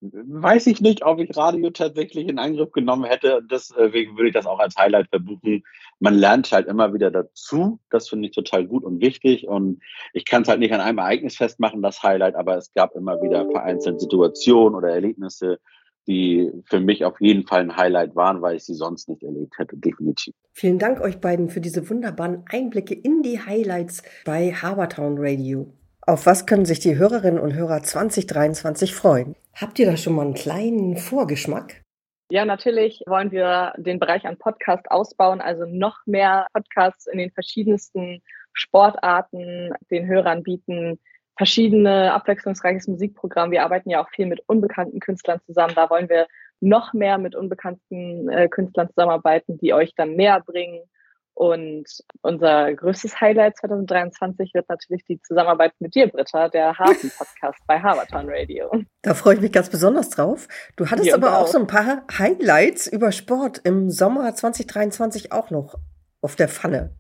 weiß 0.02 0.68
ich 0.68 0.82
nicht, 0.82 1.04
ob 1.04 1.20
ich 1.20 1.36
Radio 1.36 1.70
tatsächlich 1.72 2.28
in 2.28 2.40
Angriff 2.40 2.72
genommen 2.72 3.06
hätte. 3.06 3.42
Deswegen 3.50 4.16
würde 4.18 4.28
ich 4.28 4.34
das 4.34 4.46
auch 4.46 4.60
als 4.60 4.76
Highlight 4.76 5.08
verbuchen. 5.10 5.64
Man 6.00 6.16
lernt 6.16 6.52
halt 6.52 6.68
immer 6.68 6.94
wieder 6.94 7.12
dazu. 7.12 7.80
Das 7.90 8.10
finde 8.10 8.28
ich 8.28 8.36
total 8.36 8.66
gut 8.68 8.84
und 8.84 9.02
wichtig. 9.02 9.48
Und 9.48 9.82
ich 10.14 10.26
kann 10.26 10.44
es 10.44 10.48
halt 10.48 10.60
nicht 10.60 10.74
an 10.74 10.82
einem 10.82 11.00
Ereignis 11.00 11.38
festmachen, 11.38 11.82
das 11.82 12.04
Highlight, 12.04 12.36
aber 12.36 12.58
es 12.58 12.74
gab 12.74 12.96
immer 12.96 13.22
wieder 13.22 13.50
vereinzelte 13.50 14.00
Situationen 14.00 14.76
oder 14.76 14.90
Erlebnisse, 14.90 15.60
die 16.08 16.52
für 16.66 16.80
mich 16.80 17.06
auf 17.06 17.20
jeden 17.20 17.46
Fall 17.46 17.62
ein 17.62 17.76
Highlight 17.76 18.16
waren, 18.16 18.42
weil 18.42 18.56
ich 18.56 18.66
sie 18.66 18.74
sonst 18.74 19.10
nicht 19.10 19.24
erlebt 19.24 19.58
hätte, 19.58 19.78
definitiv. 19.78 20.34
Vielen 20.54 20.80
Dank 20.80 21.02
euch 21.02 21.20
beiden 21.20 21.50
für 21.50 21.62
diese 21.62 21.90
wunderbaren 21.90 22.44
Einblicke 22.50 22.94
in 22.94 23.24
die 23.24 23.40
Highlights 23.40 24.04
bei 24.26 24.52
Habertown 24.52 25.16
Radio. 25.18 25.74
Auf 26.02 26.26
was 26.26 26.46
können 26.46 26.66
sich 26.66 26.80
die 26.80 26.98
Hörerinnen 26.98 27.40
und 27.40 27.56
Hörer 27.56 27.82
2023 27.82 28.94
freuen? 28.94 29.36
Habt 29.56 29.80
ihr 29.80 29.88
da 29.88 29.98
schon 29.98 30.14
mal 30.14 30.22
einen 30.22 30.36
kleinen 30.36 30.98
Vorgeschmack? 30.98 31.82
Ja, 32.30 32.46
natürlich 32.46 33.04
wollen 33.08 33.32
wir 33.32 33.74
den 33.78 34.00
Bereich 34.00 34.26
an 34.26 34.38
Podcast 34.38 34.90
ausbauen, 34.90 35.42
also 35.42 35.66
noch 35.66 35.98
mehr 36.06 36.48
Podcasts 36.54 37.08
in 37.08 37.20
den 37.20 37.32
verschiedensten 37.32 38.22
Sportarten 38.54 39.74
den 39.92 40.08
Hörern 40.08 40.44
bieten, 40.44 41.00
verschiedene 41.38 42.14
abwechslungsreiches 42.14 42.88
Musikprogramm. 42.88 43.52
Wir 43.52 43.64
arbeiten 43.64 43.90
ja 43.90 44.04
auch 44.04 44.10
viel 44.10 44.26
mit 44.26 44.42
unbekannten 44.48 45.00
Künstlern 45.00 45.42
zusammen. 45.46 45.74
Da 45.76 45.90
wollen 45.90 46.10
wir 46.10 46.28
noch 46.62 46.94
mehr 46.94 47.18
mit 47.18 47.36
unbekannten 47.36 48.30
äh, 48.30 48.48
Künstlern 48.48 48.90
zusammenarbeiten, 48.90 49.58
die 49.58 49.74
euch 49.74 49.94
dann 49.96 50.16
näher 50.16 50.42
bringen 50.46 50.82
und 51.36 51.84
unser 52.22 52.74
größtes 52.74 53.20
Highlight 53.20 53.58
2023 53.58 54.54
wird 54.54 54.70
natürlich 54.70 55.04
die 55.04 55.20
Zusammenarbeit 55.22 55.74
mit 55.80 55.94
dir, 55.94 56.08
Britta, 56.08 56.48
der 56.48 56.78
Hafen-Podcast 56.78 57.60
bei 57.68 57.78
Habertown 57.78 58.28
Radio. 58.30 58.72
Da 59.02 59.14
freue 59.14 59.36
ich 59.36 59.42
mich 59.42 59.52
ganz 59.52 59.70
besonders 59.70 60.10
drauf. 60.10 60.48
Du 60.78 60.90
hattest 60.90 61.14
aber 61.14 61.38
auch, 61.38 61.44
auch 61.44 61.48
so 61.48 61.60
ein 61.60 61.68
paar 61.68 62.04
Highlights 62.18 62.88
über 62.88 63.12
Sport 63.12 63.60
im 63.66 63.90
Sommer 63.90 64.34
2023 64.34 65.34
auch 65.34 65.50
noch 65.50 65.76
auf 66.22 66.38
der 66.38 66.48
Pfanne. 66.48 66.96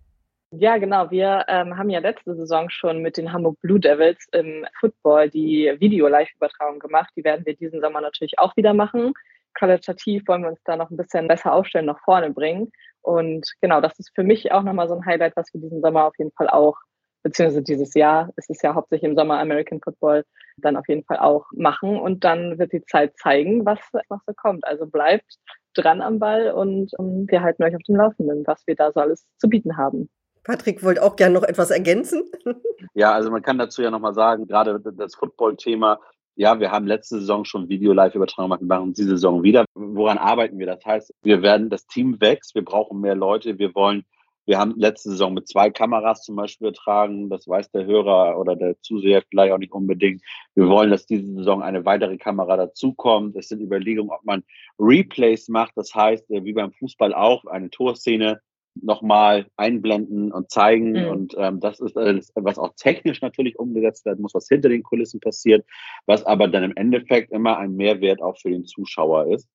Ja, 0.52 0.78
genau. 0.78 1.12
Wir 1.12 1.46
ähm, 1.48 1.78
haben 1.78 1.90
ja 1.90 2.00
letzte 2.00 2.36
Saison 2.36 2.70
schon 2.70 3.02
mit 3.02 3.18
den 3.18 3.34
Hamburg 3.34 3.60
Blue 3.62 3.80
Devils 3.80 4.26
im 4.32 4.66
Football 4.80 5.30
die 5.30 5.74
Video-Live-Übertragung 5.80 6.80
gemacht. 6.80 7.12
Die 7.16 7.24
werden 7.24 7.46
wir 7.46 7.56
diesen 7.56 7.82
Sommer 7.82 8.00
natürlich 8.02 8.40
auch 8.40 8.56
wieder 8.56 8.74
machen. 8.74 9.14
qualitativ 9.56 10.24
wollen 10.28 10.44
wir 10.44 10.50
uns 10.50 10.62
da 10.64 10.76
noch 10.78 10.92
ein 10.92 10.98
bisschen 10.98 11.28
besser 11.28 11.54
aufstellen, 11.54 11.86
nach 11.86 12.00
vorne 12.04 12.32
bringen. 12.32 12.72
Und 13.02 13.54
genau, 13.62 13.82
das 13.82 14.00
ist 14.00 14.12
für 14.16 14.24
mich 14.24 14.52
auch 14.52 14.64
nochmal 14.64 14.88
so 14.88 14.96
ein 14.96 15.06
Highlight, 15.06 15.36
was 15.36 15.54
wir 15.54 15.62
diesen 15.62 15.82
Sommer 15.82 16.06
auf 16.06 16.18
jeden 16.18 16.32
Fall 16.32 16.50
auch, 16.50 16.78
beziehungsweise 17.24 17.64
dieses 17.64 17.94
Jahr, 17.94 18.32
es 18.36 18.50
ist 18.50 18.64
ja 18.64 18.76
hauptsächlich 18.76 19.10
im 19.10 19.16
Sommer 19.18 19.40
American 19.40 19.82
Football, 19.82 20.26
dann 20.58 20.78
auf 20.78 20.88
jeden 20.88 21.04
Fall 21.06 21.18
auch 21.20 21.46
machen. 21.54 22.00
Und 22.00 22.24
dann 22.24 22.60
wird 22.60 22.72
die 22.74 22.84
Zeit 22.86 23.18
zeigen, 23.18 23.66
was 23.66 23.80
noch 24.10 24.22
so 24.26 24.34
kommt. 24.36 24.66
Also 24.66 24.86
bleibt 24.88 25.36
dran 25.74 26.02
am 26.02 26.20
Ball 26.20 26.52
und 26.52 26.92
ähm, 27.00 27.26
wir 27.30 27.42
halten 27.42 27.64
euch 27.64 27.76
auf 27.76 27.84
dem 27.84 27.98
Laufenden, 27.98 28.44
was 28.48 28.66
wir 28.68 28.76
da 28.76 28.92
so 28.92 29.02
alles 29.02 29.28
zu 29.38 29.50
bieten 29.50 29.78
haben. 29.78 30.10
Patrick 30.46 30.84
wollte 30.84 31.04
auch 31.04 31.16
gerne 31.16 31.34
noch 31.36 31.44
etwas 31.44 31.72
ergänzen. 31.72 32.24
Ja, 32.98 33.12
also 33.12 33.30
man 33.30 33.42
kann 33.42 33.58
dazu 33.58 33.82
ja 33.82 33.92
nochmal 33.92 34.14
sagen, 34.14 34.48
gerade 34.48 34.80
das 34.80 35.16
Football-Thema, 35.16 36.00
ja, 36.36 36.62
wir 36.62 36.72
haben 36.72 36.88
letzte 36.88 37.20
Saison 37.20 37.44
schon 37.44 37.68
Video-Live-Übertragung 37.68 38.52
gemacht, 38.52 38.62
machen 38.62 38.94
diese 38.94 39.10
Saison 39.10 39.44
wieder. 39.44 39.66
Woran 39.74 40.18
arbeiten 40.18 40.58
wir? 40.60 40.66
Das 40.66 40.86
heißt, 40.86 41.14
wir 41.22 41.42
werden, 41.42 41.70
das 41.70 41.88
Team 41.88 42.22
wächst, 42.22 42.56
wir 42.56 42.64
brauchen 42.64 43.02
mehr 43.02 43.16
Leute, 43.16 43.60
wir 43.60 43.76
wollen 43.76 44.06
wir 44.48 44.60
haben 44.60 44.76
letzte 44.78 45.10
Saison 45.10 45.34
mit 45.34 45.48
zwei 45.48 45.72
Kameras 45.72 46.22
zum 46.22 46.36
Beispiel 46.36 46.68
getragen. 46.68 47.30
Das 47.30 47.48
weiß 47.48 47.72
der 47.72 47.86
Hörer 47.86 48.40
oder 48.40 48.56
der 48.56 48.80
Zuseher 48.82 49.24
vielleicht 49.28 49.52
auch 49.52 49.58
nicht 49.58 49.74
unbedingt. 49.74 50.22
Wir 50.54 50.68
wollen, 50.68 50.92
dass 50.92 51.08
diese 51.08 51.34
Saison 51.34 51.64
eine 51.64 51.84
weitere 51.86 52.18
Kamera 52.18 52.56
dazukommt. 52.56 53.36
Es 53.36 53.48
sind 53.48 53.62
Überlegungen, 53.62 54.12
ob 54.12 54.24
man 54.24 54.44
Replays 54.78 55.48
macht. 55.50 55.72
Das 55.76 55.96
heißt, 55.96 56.30
äh, 56.30 56.44
wie 56.44 56.54
beim 56.54 56.72
Fußball 56.74 57.14
auch, 57.14 57.46
eine 57.46 57.72
Torszene 57.72 58.40
nochmal 58.82 59.48
einblenden 59.58 60.32
und 60.32 60.52
zeigen. 60.52 60.92
Mhm. 60.92 61.08
Und 61.08 61.36
ähm, 61.38 61.60
das 61.60 61.80
ist 61.80 61.98
alles, 61.98 62.32
was 62.36 62.58
auch 62.58 62.74
technisch 62.76 63.22
natürlich 63.22 63.58
umgesetzt 63.58 64.06
werden 64.06 64.22
muss, 64.22 64.34
was 64.34 64.48
hinter 64.48 64.70
den 64.70 64.84
Kulissen 64.84 65.20
passiert, 65.20 65.66
was 66.06 66.26
aber 66.26 66.48
dann 66.48 66.64
im 66.64 66.76
Endeffekt 66.76 67.32
immer 67.32 67.58
ein 67.58 67.76
Mehrwert 67.76 68.22
auch 68.22 68.38
für 68.38 68.50
den 68.50 68.66
Zuschauer 68.66 69.28
ist. 69.28 69.48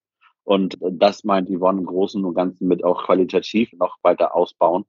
Und 0.44 0.78
das 0.80 1.22
meint 1.24 1.48
Yvonne 1.48 1.80
im 1.80 1.87
Großen 1.87 2.24
und 2.24 2.35
Ganzen 2.35 2.66
mit 2.66 2.83
auch 2.83 3.04
qualitativ 3.04 3.72
noch 3.74 3.96
weiter 4.02 4.35
ausbauen. 4.35 4.85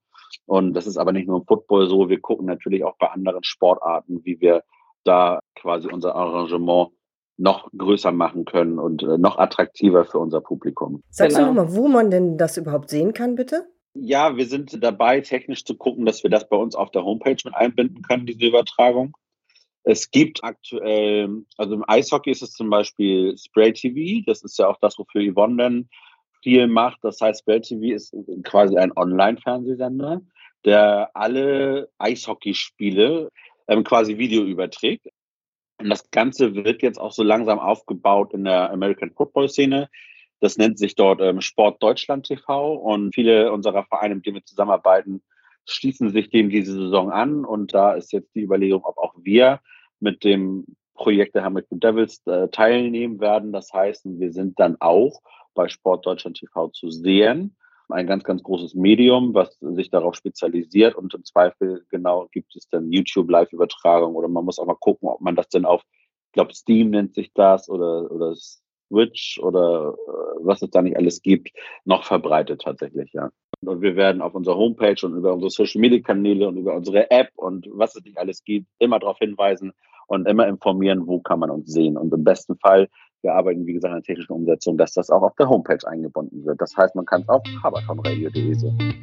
Und 0.46 0.74
das 0.74 0.88
ist 0.88 0.98
aber 0.98 1.12
nicht 1.12 1.28
nur 1.28 1.40
im 1.40 1.46
Football 1.46 1.88
so. 1.88 2.10
Wir 2.10 2.20
gucken 2.20 2.46
natürlich 2.46 2.84
auch 2.84 2.96
bei 2.98 3.08
anderen 3.08 3.44
Sportarten, 3.44 4.22
wie 4.24 4.40
wir 4.40 4.64
da 5.04 5.40
quasi 5.56 5.90
unser 5.92 6.16
Arrangement 6.16 6.92
noch 7.38 7.70
größer 7.76 8.12
machen 8.12 8.46
können 8.46 8.80
und 8.80 9.04
äh, 9.04 9.18
noch 9.18 9.38
attraktiver 9.38 10.06
für 10.06 10.20
unser 10.20 10.42
Publikum. 10.42 11.04
Sagst 11.10 11.38
genau. 11.38 11.50
du 11.50 11.56
nochmal, 11.56 11.76
wo 11.76 11.88
man 11.88 12.12
denn 12.12 12.38
das 12.38 12.58
überhaupt 12.58 12.90
sehen 12.90 13.14
kann, 13.14 13.36
bitte? 13.36 13.68
Ja, 13.94 14.38
wir 14.38 14.46
sind 14.46 14.82
dabei, 14.82 15.20
technisch 15.22 15.66
zu 15.66 15.76
gucken, 15.76 16.06
dass 16.06 16.24
wir 16.24 16.30
das 16.30 16.48
bei 16.48 16.56
uns 16.56 16.76
auf 16.76 16.92
der 16.92 17.04
Homepage 17.04 17.38
mit 17.44 17.54
einbinden 17.54 18.02
können, 18.02 18.26
diese 18.26 18.46
Übertragung. 18.46 19.16
Es 19.84 20.12
gibt 20.12 20.44
aktuell, 20.44 21.44
also 21.58 21.74
im 21.74 21.84
Eishockey 21.88 22.32
ist 22.32 22.44
es 22.44 22.54
zum 22.54 22.70
Beispiel 22.70 23.36
Spray 23.38 23.74
TV. 23.74 24.24
Das 24.26 24.44
ist 24.44 24.58
ja 24.60 24.68
auch 24.68 24.78
das, 24.80 24.98
wofür 24.98 25.22
Yvonne 25.22 25.58
dann 25.58 25.90
viel 26.42 26.68
macht. 26.68 27.00
Das 27.02 27.20
heißt, 27.20 27.42
Spray 27.42 27.62
TV 27.62 27.96
ist 27.96 28.16
quasi 28.44 28.78
ein 28.78 28.96
Online-Fernsehsender, 28.96 30.22
der 30.64 31.10
alle 31.14 31.90
Eishockeyspiele 31.98 33.30
ähm, 33.68 33.84
quasi 33.84 34.18
Video 34.18 34.44
überträgt. 34.44 35.08
Und 35.80 35.90
das 35.90 36.10
Ganze 36.12 36.54
wird 36.54 36.84
jetzt 36.84 37.00
auch 37.00 37.12
so 37.12 37.24
langsam 37.24 37.60
aufgebaut 37.60 38.34
in 38.34 38.44
der 38.44 38.72
American 38.72 39.12
Football 39.12 39.50
Szene. 39.50 39.90
Das 40.42 40.58
nennt 40.58 40.80
sich 40.80 40.96
dort 40.96 41.22
ähm, 41.22 41.40
Sport 41.40 41.82
Deutschland 41.82 42.26
TV 42.26 42.74
und 42.74 43.14
viele 43.14 43.54
unserer 43.54 43.86
Vereine, 43.86 44.16
mit 44.16 44.26
denen 44.26 44.38
wir 44.38 44.46
zusammenarbeiten, 44.46 45.22
schließen 45.70 46.10
sich 46.10 46.32
dem 46.32 46.50
diese 46.50 46.74
Saison 46.74 47.12
an. 47.12 47.46
Und 47.46 47.74
da 47.74 47.94
ist 47.94 48.12
jetzt 48.12 48.34
die 48.36 48.42
Überlegung, 48.42 48.84
ob 48.84 48.98
auch 48.98 49.14
wir 49.22 49.62
mit 50.00 50.24
dem 50.24 50.66
Projekt 50.96 51.36
der 51.36 51.44
Hamilton 51.44 51.80
Devils 51.80 52.26
äh, 52.26 52.48
teilnehmen 52.50 53.20
werden. 53.20 53.54
Das 53.54 53.72
heißt, 53.72 54.04
wir 54.06 54.34
sind 54.34 54.60
dann 54.60 54.78
auch 54.80 55.22
bei 55.54 55.70
Sport 55.70 56.06
Deutschland 56.06 56.38
TV 56.38 56.70
zu 56.70 56.90
sehen. 56.90 57.56
Ein 57.90 58.08
ganz, 58.08 58.24
ganz 58.24 58.42
großes 58.42 58.74
Medium, 58.74 59.34
was 59.34 59.58
sich 59.60 59.90
darauf 59.90 60.16
spezialisiert 60.16 60.96
und 60.96 61.14
im 61.14 61.26
Zweifel 61.26 61.86
genau 61.90 62.30
gibt 62.32 62.56
es 62.56 62.68
dann 62.70 62.92
YouTube 62.92 63.30
Live-Übertragung 63.30 64.16
oder 64.16 64.28
man 64.30 64.46
muss 64.46 64.60
auch 64.60 64.66
mal 64.66 64.76
gucken, 64.76 65.10
ob 65.10 65.20
man 65.20 65.36
das 65.36 65.50
denn 65.50 65.66
auf, 65.66 65.84
ich 66.28 66.32
glaube, 66.32 66.54
Steam 66.54 66.92
nennt 66.92 67.14
sich 67.14 67.34
das 67.34 67.70
oder, 67.70 68.10
oder 68.10 68.34
Switch 68.92 69.40
oder 69.42 69.96
äh, 70.08 70.46
was 70.46 70.62
es 70.62 70.70
da 70.70 70.82
nicht 70.82 70.98
alles 70.98 71.22
gibt, 71.22 71.52
noch 71.86 72.04
verbreitet 72.04 72.62
tatsächlich, 72.62 73.12
ja. 73.14 73.32
Und 73.64 73.82
wir 73.82 73.96
werden 73.96 74.22
auf 74.22 74.34
unserer 74.34 74.58
Homepage 74.58 74.98
und 75.04 75.16
über 75.16 75.34
unsere 75.34 75.52
Social 75.52 75.82
Media 75.82 76.00
Kanäle 76.00 76.48
und 76.48 76.58
über 76.58 76.76
unsere 76.76 77.10
App 77.12 77.30
und 77.36 77.68
was 77.72 77.96
es 77.96 78.04
nicht 78.04 78.18
alles 78.18 78.44
gibt, 78.44 78.68
immer 78.80 79.00
darauf 79.00 79.20
hinweisen 79.20 79.72
und 80.08 80.28
immer 80.28 80.48
informieren, 80.48 81.06
wo 81.06 81.20
kann 81.20 81.40
man 81.40 81.52
uns 81.52 81.72
sehen. 81.72 81.96
Und 81.96 82.12
im 82.14 82.24
besten 82.24 82.58
Fall, 82.58 82.90
wir 83.22 83.34
arbeiten, 83.34 83.68
wie 83.68 83.74
gesagt, 83.74 83.94
an 83.94 84.00
der 84.00 84.06
technischen 84.06 84.34
Umsetzung, 84.34 84.78
dass 84.78 84.94
das 84.94 85.12
auch 85.12 85.22
auf 85.22 85.36
der 85.36 85.48
Homepage 85.48 85.88
eingebunden 85.88 86.44
wird. 86.44 86.60
Das 86.60 86.76
heißt, 86.76 86.96
man 86.96 87.06
kann 87.06 87.22
es 87.22 87.30
auf 87.30 87.44
habertonradio.de 87.64 88.54
sehen. 88.54 88.94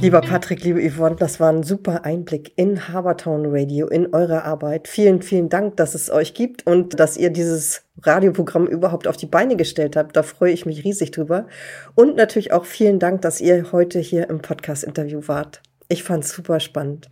Lieber 0.00 0.20
Patrick, 0.20 0.62
liebe 0.62 0.80
Yvonne, 0.88 1.16
das 1.16 1.40
war 1.40 1.52
ein 1.52 1.64
super 1.64 2.04
Einblick 2.04 2.52
in 2.54 2.88
Habertown 2.88 3.46
Radio, 3.46 3.88
in 3.88 4.14
eure 4.14 4.44
Arbeit. 4.44 4.86
Vielen, 4.86 5.22
vielen 5.22 5.48
Dank, 5.48 5.76
dass 5.76 5.96
es 5.96 6.08
euch 6.08 6.34
gibt 6.34 6.64
und 6.64 7.00
dass 7.00 7.16
ihr 7.16 7.30
dieses 7.30 7.82
Radioprogramm 8.02 8.68
überhaupt 8.68 9.08
auf 9.08 9.16
die 9.16 9.26
Beine 9.26 9.56
gestellt 9.56 9.96
habt. 9.96 10.16
Da 10.16 10.22
freue 10.22 10.52
ich 10.52 10.66
mich 10.66 10.84
riesig 10.84 11.10
drüber. 11.10 11.48
Und 11.96 12.14
natürlich 12.14 12.52
auch 12.52 12.64
vielen 12.64 13.00
Dank, 13.00 13.22
dass 13.22 13.40
ihr 13.40 13.72
heute 13.72 13.98
hier 13.98 14.30
im 14.30 14.40
Podcast-Interview 14.40 15.22
wart. 15.26 15.62
Ich 15.88 16.04
fand 16.04 16.22
es 16.22 16.30
super 16.30 16.60
spannend. 16.60 17.10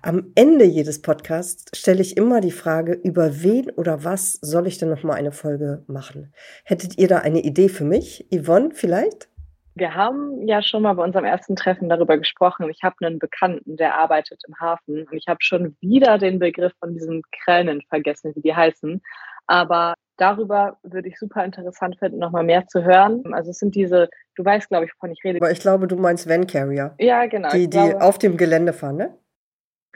Am 0.00 0.30
Ende 0.36 0.66
jedes 0.66 1.02
Podcasts 1.02 1.76
stelle 1.76 2.02
ich 2.02 2.16
immer 2.16 2.40
die 2.40 2.52
Frage, 2.52 2.92
über 2.92 3.42
wen 3.42 3.70
oder 3.70 4.04
was 4.04 4.38
soll 4.40 4.68
ich 4.68 4.78
denn 4.78 4.90
noch 4.90 5.02
mal 5.02 5.14
eine 5.14 5.32
Folge 5.32 5.82
machen? 5.88 6.32
Hättet 6.62 6.96
ihr 6.96 7.08
da 7.08 7.18
eine 7.18 7.40
Idee 7.40 7.68
für 7.68 7.84
mich? 7.84 8.28
Yvonne 8.32 8.70
vielleicht? 8.72 9.28
Wir 9.76 9.94
haben 9.94 10.46
ja 10.46 10.62
schon 10.62 10.82
mal 10.82 10.94
bei 10.94 11.02
unserem 11.02 11.24
ersten 11.24 11.56
Treffen 11.56 11.88
darüber 11.88 12.16
gesprochen. 12.16 12.70
Ich 12.70 12.82
habe 12.84 12.94
einen 13.00 13.18
Bekannten, 13.18 13.76
der 13.76 13.98
arbeitet 13.98 14.42
im 14.46 14.54
Hafen 14.60 15.06
und 15.08 15.16
ich 15.16 15.26
habe 15.26 15.38
schon 15.40 15.76
wieder 15.80 16.18
den 16.18 16.38
Begriff 16.38 16.72
von 16.78 16.92
diesen 16.94 17.22
Kränen 17.32 17.82
vergessen, 17.88 18.32
wie 18.36 18.40
die 18.40 18.54
heißen. 18.54 19.02
Aber 19.46 19.94
darüber 20.16 20.78
würde 20.82 21.08
ich 21.08 21.18
super 21.18 21.44
interessant 21.44 21.98
finden, 21.98 22.18
nochmal 22.18 22.44
mehr 22.44 22.66
zu 22.68 22.84
hören. 22.84 23.22
Also 23.34 23.50
es 23.50 23.58
sind 23.58 23.74
diese, 23.74 24.08
du 24.36 24.44
weißt, 24.44 24.68
glaube 24.68 24.86
ich, 24.86 24.92
wovon 24.94 25.10
ich 25.10 25.22
rede. 25.24 25.38
Aber 25.40 25.50
ich 25.50 25.60
glaube, 25.60 25.88
du 25.88 25.96
meinst 25.96 26.28
Van 26.28 26.46
Carrier. 26.46 26.94
Ja, 26.98 27.26
genau. 27.26 27.50
Die, 27.50 27.68
die 27.68 27.70
glaube, 27.70 28.00
auf 28.00 28.18
dem 28.18 28.36
Gelände 28.36 28.72
fahren, 28.72 28.96
ne? 28.96 29.18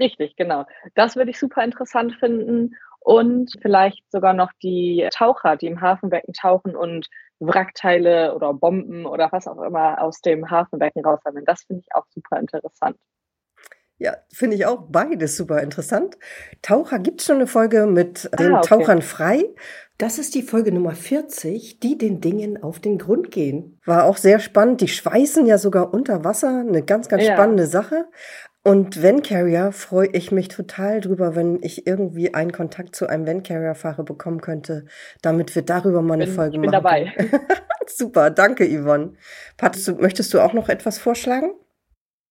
Richtig, 0.01 0.37
genau. 0.37 0.65
Das 0.95 1.17
würde 1.17 1.31
ich 1.31 1.39
super 1.39 1.63
interessant 1.63 2.15
finden. 2.19 2.75
Und 3.01 3.53
vielleicht 3.63 4.03
sogar 4.11 4.35
noch 4.35 4.51
die 4.63 5.09
Taucher, 5.13 5.57
die 5.57 5.67
im 5.67 5.81
Hafenbecken 5.81 6.35
tauchen 6.35 6.77
und 6.77 7.07
Wrackteile 7.41 8.35
oder 8.35 8.53
Bomben 8.55 9.07
oder 9.07 9.29
was 9.31 9.47
auch 9.47 9.63
immer 9.63 10.01
aus 10.03 10.21
dem 10.21 10.51
Hafenbecken 10.51 11.05
raussammeln. 11.05 11.45
Das 11.45 11.63
finde 11.63 11.83
ich 11.87 11.95
auch 11.95 12.05
super 12.11 12.39
interessant. 12.39 12.97
Ja, 14.01 14.17
finde 14.33 14.55
ich 14.55 14.65
auch 14.65 14.85
beides 14.89 15.37
super 15.37 15.61
interessant. 15.61 16.17
Taucher 16.63 17.01
gibt 17.01 17.21
es 17.21 17.27
schon 17.27 17.37
eine 17.37 17.49
Folge 17.49 17.87
mit 17.87 18.31
den 18.39 18.55
ah, 18.55 18.59
okay. 18.59 18.69
Tauchern 18.69 19.03
frei. 19.03 19.45
Das 19.99 20.19
ist 20.19 20.37
die 20.37 20.43
Folge 20.43 20.71
Nummer 20.71 20.93
40, 20.93 21.81
die 21.81 21.99
den 21.99 22.21
Dingen 22.21 22.63
auf 22.63 22.79
den 22.79 22.99
Grund 22.99 23.33
gehen. 23.33 23.81
War 23.85 24.05
auch 24.05 24.17
sehr 24.17 24.39
spannend. 24.39 24.81
Die 24.81 24.87
schweißen 24.87 25.45
ja 25.47 25.59
sogar 25.59 25.93
unter 25.93 26.23
Wasser. 26.25 26.61
Eine 26.61 26.85
ganz, 26.85 27.09
ganz 27.09 27.25
ja. 27.25 27.33
spannende 27.33 27.67
Sache. 27.67 28.07
Und 28.69 29.03
Van 29.03 29.23
Carrier 29.23 29.73
freue 29.73 30.09
ich 30.13 30.31
mich 30.31 30.49
total 30.49 31.01
drüber, 31.01 31.35
wenn 31.35 31.63
ich 31.63 31.87
irgendwie 31.87 32.35
einen 32.35 32.53
Kontakt 32.53 32.95
zu 32.95 33.07
einem 33.07 33.27
Van 33.27 33.43
Carrier 33.43 33.75
Fahrer 33.75 34.03
bekommen 34.03 34.43
könnte, 34.43 34.85
damit 35.23 35.55
wir 35.55 35.63
darüber 35.63 36.03
mal 36.03 36.15
eine 36.15 36.27
bin, 36.27 36.35
Folge 36.35 36.57
ich 36.57 36.61
bin 36.61 36.71
machen. 36.71 36.83
dabei. 36.85 37.15
Super, 37.87 38.29
danke 38.29 38.69
Yvonne. 38.69 39.15
Pat, 39.57 39.79
möchtest 39.99 40.35
du 40.35 40.41
auch 40.41 40.53
noch 40.53 40.69
etwas 40.69 40.99
vorschlagen? 40.99 41.53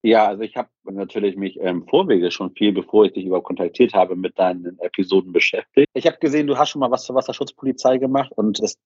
Ja, 0.04 0.28
also 0.28 0.44
ich 0.44 0.56
habe 0.56 0.70
natürlich 0.84 1.38
mich 1.38 1.58
im 1.58 1.66
ähm, 1.66 1.88
Vorwege 1.88 2.30
schon 2.30 2.52
viel, 2.52 2.72
bevor 2.72 3.06
ich 3.06 3.14
dich 3.14 3.26
überhaupt 3.26 3.48
kontaktiert 3.48 3.96
habe, 3.96 4.16
mit 4.16 4.38
deinen 4.38 4.78
Episoden 4.78 5.34
beschäftigt. 5.34 5.88
Ich 5.96 6.06
habe 6.06 6.18
gesehen, 6.20 6.46
du 6.46 6.56
hast 6.56 6.70
schon 6.70 6.82
mal 6.82 6.92
was 6.92 7.06
zur 7.06 7.16
Wasserschutzpolizei 7.16 7.98
gemacht 7.98 8.32
und 8.36 8.62
das 8.62 8.78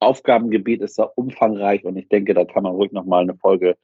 Aufgabengebiet 0.00 0.82
ist 0.82 0.98
da 0.98 1.04
umfangreich 1.04 1.82
und 1.86 1.96
ich 1.96 2.10
denke, 2.10 2.34
da 2.34 2.44
kann 2.44 2.64
man 2.64 2.72
ruhig 2.72 2.92
nochmal 2.92 3.22
eine 3.22 3.36
Folge 3.36 3.78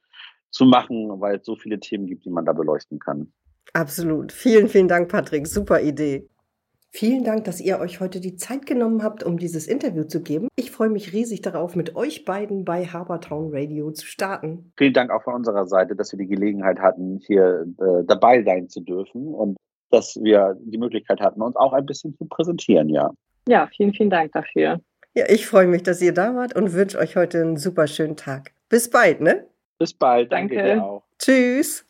zu 0.51 0.65
machen, 0.65 1.09
weil 1.19 1.37
es 1.37 1.45
so 1.45 1.55
viele 1.55 1.79
Themen 1.79 2.07
gibt, 2.07 2.25
die 2.25 2.29
man 2.29 2.45
da 2.45 2.53
beleuchten 2.53 2.99
kann. 2.99 3.31
Absolut. 3.73 4.31
Vielen, 4.31 4.67
vielen 4.69 4.87
Dank, 4.87 5.09
Patrick. 5.09 5.47
Super 5.47 5.81
Idee. 5.81 6.27
Vielen 6.89 7.23
Dank, 7.23 7.43
dass 7.43 7.59
ihr 7.59 7.79
euch 7.79 7.99
heute 7.99 8.19
die 8.19 8.37
Zeit 8.37 8.65
genommen 8.65 9.03
habt, 9.03 9.21
um 9.21 9.37
dieses 9.37 9.67
Interview 9.67 10.05
zu 10.05 10.21
geben. 10.21 10.47
Ich 10.55 10.71
freue 10.71 10.89
mich 10.89 11.13
riesig 11.13 11.41
darauf, 11.41 11.75
mit 11.75 11.95
euch 11.95 12.25
beiden 12.25 12.65
bei 12.65 12.85
Habertown 12.85 13.53
Radio 13.53 13.91
zu 13.91 14.05
starten. 14.05 14.71
Vielen 14.77 14.93
Dank 14.93 15.11
auch 15.11 15.23
von 15.23 15.35
unserer 15.35 15.67
Seite, 15.67 15.95
dass 15.95 16.11
wir 16.11 16.17
die 16.17 16.27
Gelegenheit 16.27 16.79
hatten, 16.79 17.19
hier 17.27 17.67
äh, 17.77 18.03
dabei 18.05 18.41
sein 18.43 18.69
zu 18.69 18.81
dürfen 18.81 19.33
und 19.33 19.57
dass 19.91 20.15
wir 20.21 20.57
die 20.61 20.77
Möglichkeit 20.77 21.19
hatten, 21.19 21.41
uns 21.41 21.55
auch 21.55 21.73
ein 21.73 21.85
bisschen 21.85 22.15
zu 22.17 22.25
präsentieren, 22.25 22.89
ja. 22.89 23.11
Ja, 23.47 23.67
vielen, 23.75 23.93
vielen 23.93 24.09
Dank 24.09 24.31
dafür. 24.31 24.79
Ja, 25.13 25.25
ich 25.29 25.45
freue 25.45 25.67
mich, 25.67 25.83
dass 25.83 26.01
ihr 26.01 26.13
da 26.13 26.35
wart 26.35 26.55
und 26.55 26.73
wünsche 26.73 26.97
euch 26.97 27.15
heute 27.15 27.41
einen 27.41 27.57
super 27.57 27.87
schönen 27.87 28.15
Tag. 28.15 28.51
Bis 28.69 28.89
bald, 28.89 29.21
ne? 29.21 29.45
Bis 29.77 29.93
bald. 29.93 30.31
Danke, 30.31 30.55
Danke 30.55 30.75
dir 30.75 30.83
auch. 30.83 31.03
Tschüss. 31.19 31.85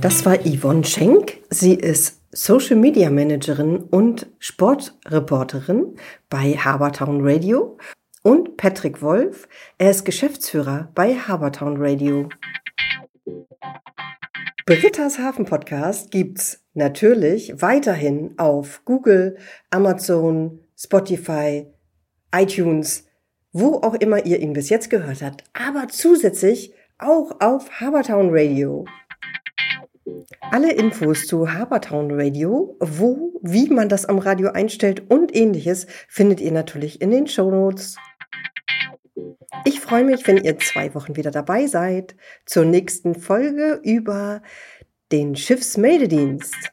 Das 0.00 0.26
war 0.26 0.36
Yvonne 0.44 0.84
Schenk. 0.84 1.38
Sie 1.48 1.74
ist 1.74 2.20
Social 2.30 2.76
Media 2.76 3.08
Managerin 3.08 3.78
und 3.84 4.26
Sportreporterin 4.38 5.96
bei 6.28 6.52
Habertown 6.52 7.20
Radio 7.22 7.78
und 8.22 8.56
Patrick 8.56 9.00
Wolf. 9.00 9.48
Er 9.78 9.90
ist 9.90 10.04
Geschäftsführer 10.04 10.90
bei 10.94 11.14
Habertown 11.14 11.76
Radio. 11.78 12.28
Britta's 14.66 15.18
Hafen 15.18 15.44
Podcast 15.44 16.10
gibt's 16.10 16.64
natürlich 16.74 17.62
weiterhin 17.62 18.34
auf 18.38 18.82
Google, 18.84 19.36
Amazon, 19.70 20.60
Spotify, 20.76 21.66
iTunes, 22.34 23.06
wo 23.54 23.76
auch 23.76 23.94
immer 23.94 24.26
ihr 24.26 24.40
ihn 24.40 24.52
bis 24.52 24.68
jetzt 24.68 24.90
gehört 24.90 25.22
habt, 25.22 25.44
aber 25.54 25.86
zusätzlich 25.88 26.74
auch 26.98 27.40
auf 27.40 27.80
Habertown 27.80 28.28
Radio. 28.30 28.84
Alle 30.50 30.72
Infos 30.72 31.26
zu 31.26 31.50
Habertown 31.52 32.10
Radio, 32.10 32.76
wo, 32.80 33.32
wie 33.42 33.68
man 33.68 33.88
das 33.88 34.06
am 34.06 34.18
Radio 34.18 34.50
einstellt 34.50 35.08
und 35.08 35.34
ähnliches 35.34 35.86
findet 36.08 36.40
ihr 36.40 36.52
natürlich 36.52 37.00
in 37.00 37.12
den 37.12 37.28
Show 37.28 37.50
Notes. 37.50 37.96
Ich 39.64 39.80
freue 39.80 40.04
mich, 40.04 40.26
wenn 40.26 40.42
ihr 40.42 40.58
zwei 40.58 40.92
Wochen 40.94 41.16
wieder 41.16 41.30
dabei 41.30 41.66
seid 41.68 42.16
zur 42.44 42.64
nächsten 42.64 43.14
Folge 43.14 43.80
über 43.84 44.42
den 45.12 45.36
Schiffsmeldedienst. 45.36 46.72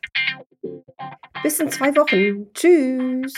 Bis 1.43 1.59
in 1.59 1.69
zwei 1.69 1.95
Wochen. 1.95 2.51
Tschüss. 2.53 3.33